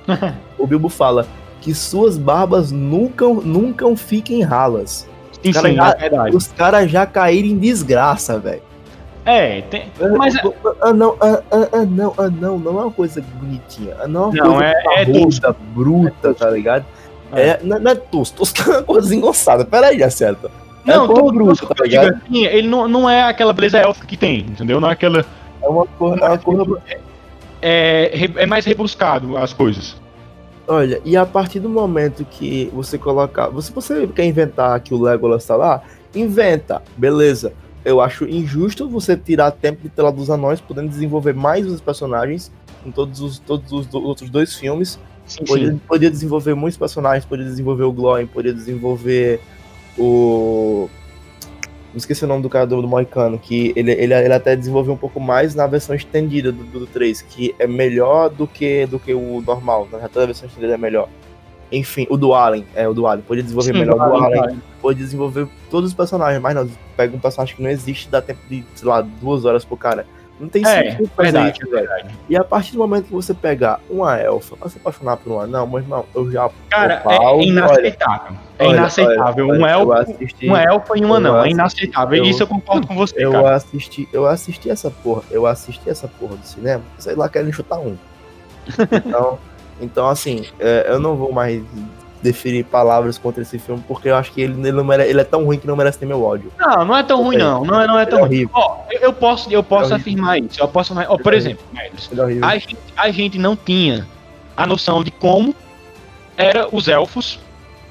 [0.59, 1.27] o Bilbo fala
[1.61, 5.07] que suas barbas nunca, nunca fiquem ralas.
[5.43, 6.31] Sim, Cara, sim, já- é.
[6.35, 8.63] Os caras já caíram em desgraça, velho.
[9.25, 9.85] É, tem,
[10.19, 10.43] mas é-
[10.93, 13.95] não, ah, ah, ah, não, não, não é uma coisa bonitinha.
[14.01, 16.85] Ah, não é uma Não, coisa é- é parruda, bruta, tá ligado?
[17.33, 19.65] É, não, não é tosco, tosco é uma coisa engrossada.
[19.65, 20.51] Peraí, acerta.
[20.85, 22.21] É não, porra todo bruta, bruto, tá ligado?
[22.27, 24.81] assim, ele não, não é aquela beleza élfica que tem, entendeu?
[24.81, 25.25] Não é aquela.
[25.63, 26.83] É uma cor, é uma cor
[27.63, 30.03] É, é mais rebuscado as coisas.
[30.67, 33.49] Olha, e a partir do momento que você colocar.
[33.49, 35.83] Você, você quer inventar que o Legolas tá lá?
[36.15, 37.53] Inventa, beleza.
[37.85, 42.53] Eu acho injusto você tirar tempo de tela dos anões, podendo desenvolver mais os personagens
[42.87, 44.99] em todos os, todos os do- outros dois filmes.
[45.27, 49.41] Sim, Podia, podia desenvolver muitos personagens, podia desenvolver o Glóin, podia desenvolver
[49.99, 50.89] o.
[51.91, 54.95] Não esqueci o nome do cara do, do Moicano, que ele, ele, ele até desenvolveu
[54.95, 58.99] um pouco mais na versão estendida do, do, 3, que é melhor do que, do
[58.99, 59.87] que o normal.
[59.93, 61.09] Na a versão estendida é melhor.
[61.73, 64.61] Enfim, o do Allen, é o do Allen, podia desenvolver Sim, melhor o do Allen.
[64.81, 68.41] pode desenvolver todos os personagens, mas não, pega um personagem que não existe, dá tempo
[68.49, 70.05] de, sei lá, duas horas pro cara.
[70.41, 71.89] Não tem É, sentido fazer verdade, isso, velho.
[72.29, 75.41] E a partir do momento que você pegar uma elfa, pra se apaixonar por um
[75.41, 76.51] anão, meu irmão, eu já.
[76.69, 78.37] Cara, falo, é inaceitável.
[78.59, 79.49] é olha, inaceitável.
[79.49, 81.37] olha, um, olha, eu elfo, assisti, uma elfa e um eu anão.
[81.37, 82.19] É assisti- inaceitável.
[82.19, 83.55] eu- Isso eu concordo com você, eu cara.
[83.55, 87.79] assisti, eu assisti essa porra, eu assisti essa porra do cinema, sei lá, querem chutar
[87.79, 87.97] um.
[89.07, 89.39] Então,
[89.81, 91.63] então assim, é, eu não vou mais
[92.23, 95.25] definir palavras contra esse filme, porque eu acho que ele, ele, não mere- ele é
[95.25, 96.53] tão ruim que não merece ter meu ódio.
[96.59, 97.65] Não, não é tão ruim, não.
[97.65, 98.51] Não é, não é tão Ele é ruim.
[98.55, 100.61] Ó, eu, eu posso, eu posso É afirmar isso.
[100.61, 101.91] Eu posso, ó, por é exemplo, é
[102.43, 104.07] a gente, a gente não tinha
[104.57, 105.55] a noção de como
[106.37, 107.41] era os elfos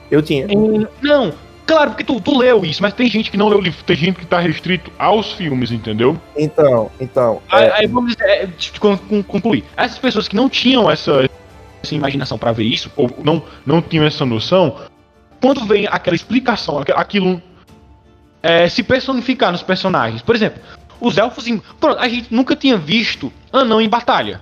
[0.09, 0.45] Eu tinha.
[0.45, 0.87] em...
[1.01, 1.33] Não,
[1.65, 3.95] claro, porque tu, tu leu isso, mas tem gente que não leu o livro, tem
[3.97, 6.17] gente que tá restrito aos filmes, entendeu?
[6.37, 7.41] Então, então.
[7.51, 8.47] Aí, é, aí vamos é,
[9.17, 9.65] concluir.
[9.75, 11.29] Essas pessoas que não tinham essa,
[11.83, 14.77] essa imaginação pra ver isso, ou não, não tinham essa noção,
[15.41, 17.41] quando vem aquela explicação, aqu- aquilo
[18.43, 20.21] é, se personificar nos personagens.
[20.21, 20.61] Por exemplo,
[20.99, 21.47] os elfos.
[21.47, 24.41] Em, pronto, a gente nunca tinha visto anão em batalha.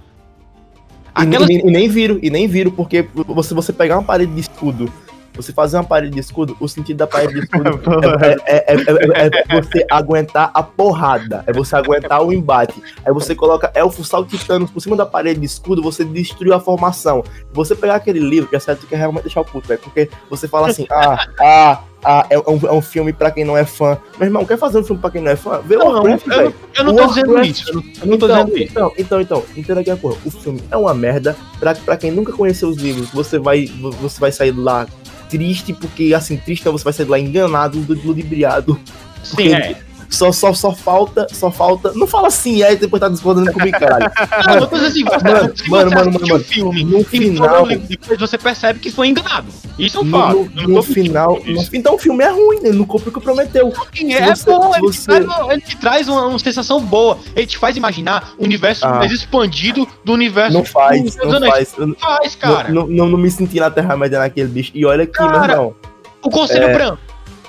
[1.17, 3.97] E, nem- Aquelas, e, nem- e nem viro, e nem viro, porque você, você pegar
[3.97, 4.91] uma parede de escudo,
[5.35, 7.79] você fazer uma parede de escudo, o sentido da parede de escudo
[8.45, 12.81] é, é- é- é- é você aguentar a porrada, é você aguentar o embate.
[13.05, 17.23] Aí você coloca elfos saltitanos por cima da parede de escudo, você destruiu a formação.
[17.53, 20.47] Você pegar aquele livro, já sabe que quer realmente deixar o puto, velho, porque você
[20.47, 23.97] fala assim, ah, ah, ah, é um, é um filme pra quem não é fã.
[24.17, 25.59] Meu irmão, quer fazer um filme pra quem não é fã?
[25.65, 26.55] Vê o Não, Warcraft, eu, velho.
[26.77, 27.25] eu não tô Warcraft.
[27.27, 27.69] dizendo isso.
[27.69, 28.71] Eu não, eu não tô então, dizendo isso.
[28.71, 30.17] então, então, então, entenda aqui a coisa.
[30.25, 31.35] O filme é uma merda.
[31.59, 33.65] Pra, pra quem nunca conheceu os livros, você vai,
[34.01, 34.87] você vai sair lá
[35.29, 38.79] triste, porque assim, triste não, você vai sair de lá enganado, ludibriado.
[39.23, 39.88] Sim, é.
[40.09, 41.91] Só, só, só falta, só falta.
[41.93, 44.11] Não fala assim, aí depois tá discordando comigo, caralho.
[44.47, 47.67] Não, eu tô dizendo assim, você, Mano, se mano, mano, mano, o filme no final-
[47.67, 49.47] depois você percebe que foi enganado.
[49.77, 50.33] Isso é No, fato.
[50.35, 51.39] no- Eu não no tô final.
[51.45, 53.71] no- então o filme é ruim, ele não cumpre o que prometeu.
[53.95, 56.81] Sim, é você- bom, ele, te você- traz, uma- ele te traz uma, uma sensação
[56.81, 57.17] boa.
[57.35, 58.95] Ele te faz imaginar o universo Ah.
[58.95, 61.51] mais expandido do universo Não faz, não Anéis.
[61.53, 61.73] faz.
[61.77, 62.69] Eu- Faz, cara.
[62.69, 64.71] Não, não, não me senti na Terra-média naquele bicho.
[64.73, 65.75] E olha aqui, meu Cara, irmão.
[66.23, 66.73] O Conselho É.
[66.73, 66.97] Branco.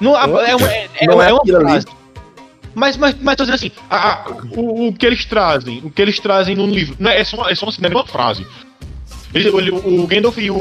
[0.00, 1.84] Não, Não é, é, é não é é uma aquilo ali.
[2.74, 4.24] Mas, mas, mas tô dizendo assim, a- a-
[4.56, 7.48] o, o que eles trazem, o que eles trazem no livro, não é, é só,
[7.48, 8.46] é só assim, é uma frase.
[9.34, 10.56] Ele- ele- o Gandalf e o,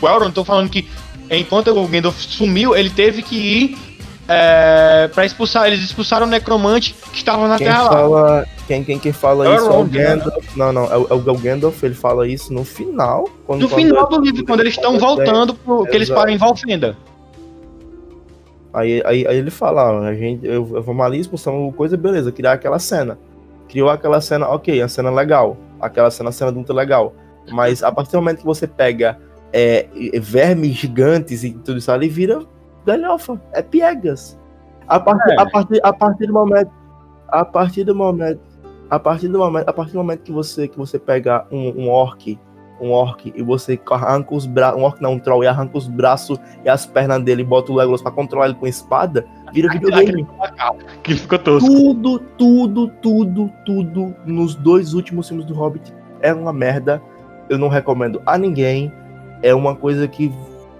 [0.00, 0.86] o Elrond estão falando que
[1.30, 3.78] enquanto o Gandalf sumiu, ele teve que ir
[4.26, 7.90] é, para expulsar, eles expulsaram o necromante que estava na Quem Terra lá.
[7.90, 9.90] fala, quem, quem, quem fala É o isso é o né?
[10.02, 10.56] Gandalf.
[10.56, 13.28] Não, não, é o, é o Gandalf, ele fala isso no final.
[13.46, 16.38] Quando, No quando- final do livro, quando eles estão voltando, pro, que eles param em
[16.38, 16.96] Valfenda.
[18.74, 22.80] Aí, aí, aí ele fala, a gente, eu, vamos ali, expulsamos coisa, beleza, criar aquela
[22.80, 23.16] cena.
[23.68, 25.56] Criou aquela cena, ok, a cena legal.
[25.80, 27.14] Aquela cena, a cena muito legal.
[27.52, 29.16] Mas a partir do momento que você pega
[29.52, 29.86] é,
[30.20, 32.44] vermes gigantes e tudo isso ali, vira
[32.84, 33.40] galhofa.
[33.52, 34.38] É piegas.
[34.88, 35.40] A partir, É.
[35.40, 36.70] a partir, a partir do momento.
[37.28, 38.40] A partir do momento.
[38.90, 41.88] A partir do momento, a partir do momento que você que você pega um, um
[41.88, 42.38] orc,
[42.80, 45.86] um orc e você arranca os braços, um orc não, um troll e arranca os
[45.86, 49.72] braços e as pernas dele e bota o Legolas pra controlar ele com espada, vira
[49.72, 50.26] videogame.
[51.02, 51.68] Que ele ficou tosco.
[51.68, 57.02] Tudo, tudo, tudo, tudo nos dois últimos filmes do Hobbit é uma merda.
[57.48, 58.90] Eu não recomendo a ninguém.
[59.42, 60.32] É uma coisa que,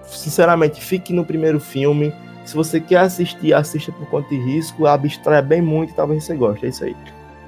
[0.02, 2.12] sinceramente, fique no primeiro filme.
[2.44, 4.86] Se você quer assistir, assista por conta e risco.
[4.86, 6.64] Abstraia bem muito e talvez você goste.
[6.64, 6.96] É isso aí.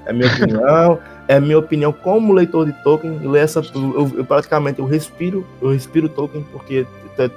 [0.07, 0.98] É minha opinião.
[1.28, 3.18] é minha opinião como leitor de Tolkien.
[3.22, 6.86] Eu, leio essa, eu, eu praticamente eu respiro, eu respiro Tolkien porque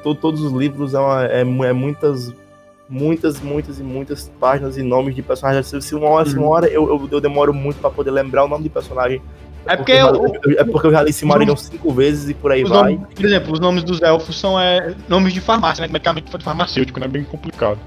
[0.03, 2.32] to- todos os livros é, uma- é é muitas
[2.88, 5.67] muitas, muitas e muitas páginas e nomes de personagens.
[5.67, 8.47] Se- uma hora, se uma hora eu, eu, eu demoro muito pra poder lembrar o
[8.47, 9.22] nome de personagem.
[9.65, 12.51] É porque eu, o- eu- é porque eu já li Silmarillion cinco vezes e por
[12.51, 12.93] aí vai.
[12.95, 15.88] nomes, por exemplo, os nomes dos elfos são é, nomes de farmácia, né?
[15.91, 17.07] Medicamento farmacêutico, né?
[17.07, 17.78] Bem complicado.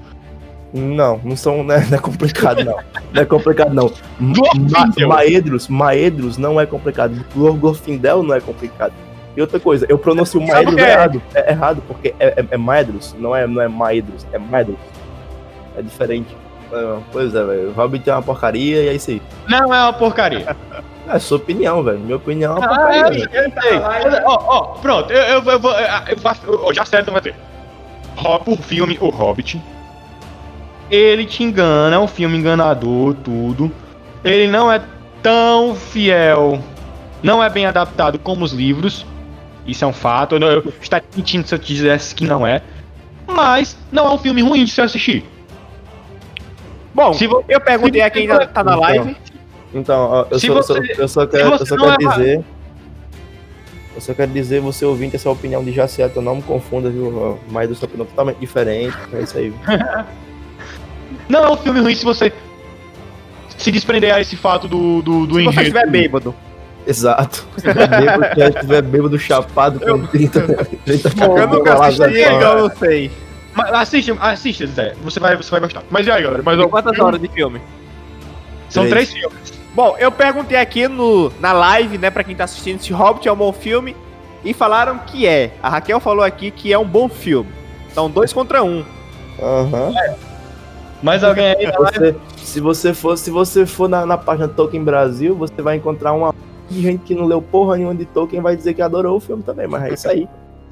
[0.73, 2.77] Não, não são, né, não é complicado não.
[3.13, 3.91] Não é complicado não.
[4.19, 5.07] Ma.
[5.07, 7.23] Maedros, Maedros não é complicado.
[7.35, 8.93] Glorfindel não é complicado.
[9.37, 10.91] E outra coisa, eu pronuncio Maedros é?
[10.91, 11.21] errado.
[11.35, 14.77] É errado porque é, é, é Maedros, não é, não é Maedros, é Maedros.
[15.77, 16.35] É diferente.
[16.71, 17.69] Ah, pois é, velho.
[17.69, 19.21] O Hobbit é uma porcaria e é isso aí.
[19.47, 20.55] Não é uma porcaria.
[21.05, 21.99] É sua opinião, velho.
[21.99, 23.25] Minha opinião é uma Ah, porcaria.
[23.25, 23.29] eu, velho.
[23.33, 24.21] eu sei.
[24.23, 27.35] Ó, ó, pronto, eu, eu, eu, vou- eu, eu faço- eu já certo vai ter.
[28.45, 29.61] O filme O Hobbit.
[30.89, 33.71] Ele te engana, é um filme enganador, tudo.
[34.23, 34.81] Ele não é
[35.21, 36.59] tão fiel,
[37.21, 39.05] não é bem adaptado como os livros.
[39.65, 40.35] Isso é um fato.
[40.35, 42.61] Eu, estaria mentindo se eu te dissesse que não é.
[43.25, 45.23] Mas não é um filme ruim de se assistir.
[46.93, 49.15] Bom, Se eu perguntei se a quem você- tá- na live.
[49.73, 52.43] Então, ó, eu, só, você- eu só quero, eu você só quero é- dizer.
[53.95, 57.39] Eu só quero dizer, você ouvinte, essa opinião de Jaciato, não me confunda, viu?
[57.49, 58.95] Mas do sua opinião totalmente diferente.
[59.13, 59.53] É isso aí.
[61.29, 62.31] Não é um filme ruim se você
[63.57, 65.61] se desprender a esse fato do, do, do Se você enredo.
[65.61, 66.35] estiver bêbado.
[66.85, 67.45] Exato.
[67.57, 70.41] Se tiver bêbado, se tiver bêbado chapado com 30,
[70.85, 73.11] 30 Eu nunca na- então eu não sei.
[73.55, 74.93] Mas assiste, assiste, Zé.
[75.03, 75.83] Você vai, você vai gostar.
[75.89, 76.41] Mas e aí, galera?
[76.43, 77.61] Mas, ó, Quantas horas de filme?
[78.69, 79.09] São Três.
[79.11, 79.53] três filmes.
[79.75, 83.31] Bom, eu perguntei aqui no, na live, né, pra quem tá assistindo se Hobbit é
[83.31, 83.95] um bom filme,
[84.43, 85.51] e falaram que é.
[85.61, 87.49] A Raquel falou aqui que é um bom filme.
[87.91, 88.83] Então, dois contra um.
[89.41, 89.93] Aham.
[91.03, 91.75] Mais alguém aí live?
[91.77, 96.13] Você- se você for, se você for na, na página Tolkien Brasil, você vai encontrar
[96.13, 96.33] uma
[96.71, 99.67] gente que não leu porra nenhuma de Tolkien vai dizer que adorou o filme também,
[99.67, 100.27] mas é isso aí.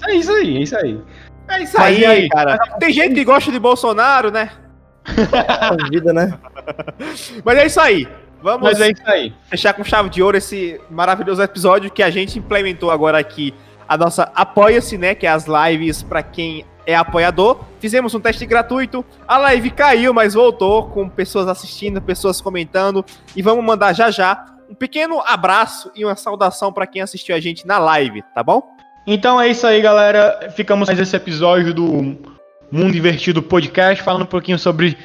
[0.08, 1.02] É isso aí, é isso aí.
[1.50, 2.30] É isso aí, aí?
[2.30, 2.58] cara.
[2.80, 4.50] Tem gente que gosta de Bolsonaro, né?
[5.06, 6.38] A vida, né?
[7.44, 8.08] Mas é isso aí.
[8.42, 9.34] Vamos Mas é isso aí.
[9.50, 13.54] fechar com chave de ouro esse maravilhoso episódio que a gente implementou agora aqui.
[13.88, 15.14] A nossa Apoia-se, né?
[15.14, 17.60] Que é as lives pra quem é apoiador.
[17.80, 19.06] Fizemos um teste gratuito.
[19.28, 23.06] A live caiu, mas voltou com pessoas assistindo, pessoas comentando.
[23.36, 27.40] E vamos mandar já já um pequeno abraço e uma saudação pra quem assistiu a
[27.40, 28.64] gente na live, tá bom?
[29.06, 30.52] Então é isso aí, galera.
[30.56, 32.18] Ficamos mais esse episódio do
[32.72, 34.98] Mundo Invertido Podcast, falando um pouquinho sobre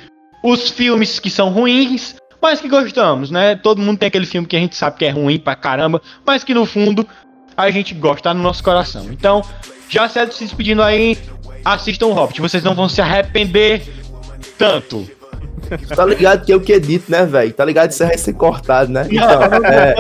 [0.43, 3.57] os filmes que são ruins, mas que gostamos, né?
[3.57, 6.45] Todo mundo tem aquele filme que a gente sabe que é ruim pra caramba, mas
[6.45, 7.05] que no fundo
[7.57, 9.07] a gente gosta, tá no nosso coração.
[9.11, 9.43] Então,
[9.89, 11.19] já certo se despedindo aí,
[11.65, 13.83] assistam o Hobbit, vocês não vão se arrepender
[14.59, 15.09] tanto.
[15.97, 17.53] Tá ligado que eu que edito, né, velho?
[17.53, 19.05] Tá ligado que isso vai ser cortado, né?
[19.11, 19.95] Então, é,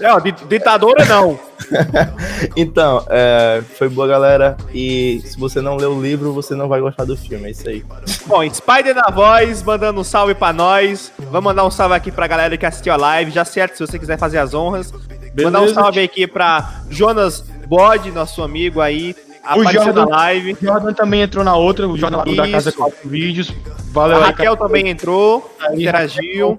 [0.00, 1.36] É, ó, di- ditadura não.
[2.56, 4.56] então é, foi boa, galera.
[4.72, 7.48] E se você não leu o livro, você não vai gostar do filme.
[7.48, 7.84] É isso aí.
[8.26, 11.12] Bom, Spider na voz, mandando um salve pra nós.
[11.18, 13.32] Vamos mandar um salve aqui pra galera que assistiu a live.
[13.32, 14.92] Já certo, se você quiser fazer as honras.
[14.92, 15.74] Mandar um Beleza.
[15.74, 19.16] salve aqui pra Jonas Bode, nosso amigo aí.
[19.56, 20.52] O Jordan- live.
[20.52, 22.78] O Jordan também entrou na outra, o Jordan da Casa Isso.
[22.78, 23.50] 4 Vídeos.
[23.50, 26.58] A Valeu aí, Raquel também entrou, Aí, interagiu.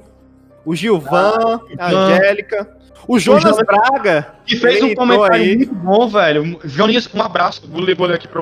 [0.65, 2.05] O Gilvan, a Gilvan.
[2.15, 2.69] Angélica.
[3.07, 4.33] O Jonas Jonas- Braga.
[4.45, 5.57] Que fez um comentário aí.
[5.57, 6.59] muito bom, velho.
[6.63, 7.61] Joninhas, um abraço.
[7.67, 8.41] Vou ler aqui pra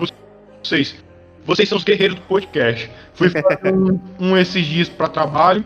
[0.63, 0.95] vocês.
[1.45, 2.89] Vocês são os guerreiros do podcast.
[3.15, 5.63] Fui fazer um, um esses dias pra trabalho.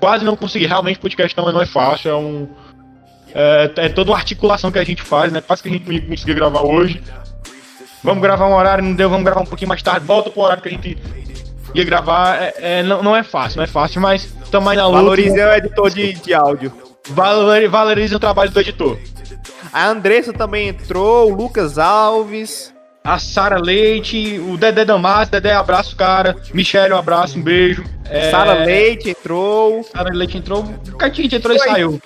[0.00, 0.66] Quase não consegui.
[0.66, 2.10] Realmente, podcast não, não é fácil.
[2.10, 2.48] É um.
[3.34, 5.42] É, é toda uma articulação que a gente faz, né?
[5.42, 7.02] Quase que a gente não ia conseguir gravar hoje.
[8.02, 10.06] Vamos gravar um horário, não deu, vamos gravar um pouquinho mais tarde.
[10.06, 10.96] Volta pro horário que a gente
[11.74, 12.36] ia gravar.
[12.40, 14.98] É, é, não, não é fácil, não é fácil, mas estamos aí na luta.
[15.02, 16.72] Valorize o editor de, de áudio.
[17.10, 18.98] Valori- valorize o trabalho do editor.
[19.72, 22.72] A Andressa também entrou, o Lucas Alves.
[23.04, 26.36] a Sara Leite, o Dedé Damasio, Dedé abraço, cara.
[26.52, 27.82] Michele, um abraço, um beijo.
[28.04, 29.82] É, Sara Leite entrou.
[29.84, 30.62] Sara Leite entrou.
[30.92, 32.00] O Catinho entrou e saiu.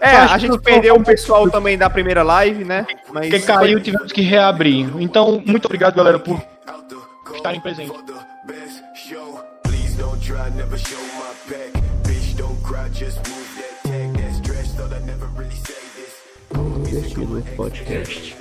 [0.00, 2.86] É, a gente perdeu o pessoal também da primeira live, né?
[3.12, 4.88] Mas Porque caiu, tivemos que reabrir.
[5.00, 6.40] Então, muito obrigado, galera, por
[7.34, 7.92] estarem presentes.
[8.46, 9.40] best show.
[9.64, 11.72] Please don't try, never show my back.
[12.04, 14.12] Bitch, don't cry, just move that tag.
[14.16, 16.88] That stretch, thought I never really say this.
[16.88, 18.36] Divertido podcast.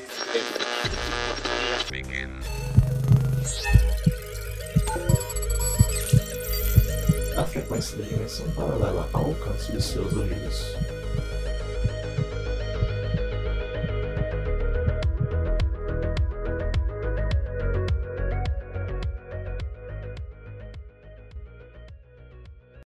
[7.38, 10.76] A frequência da dimensão paralela ao alcance de seus ouvidos.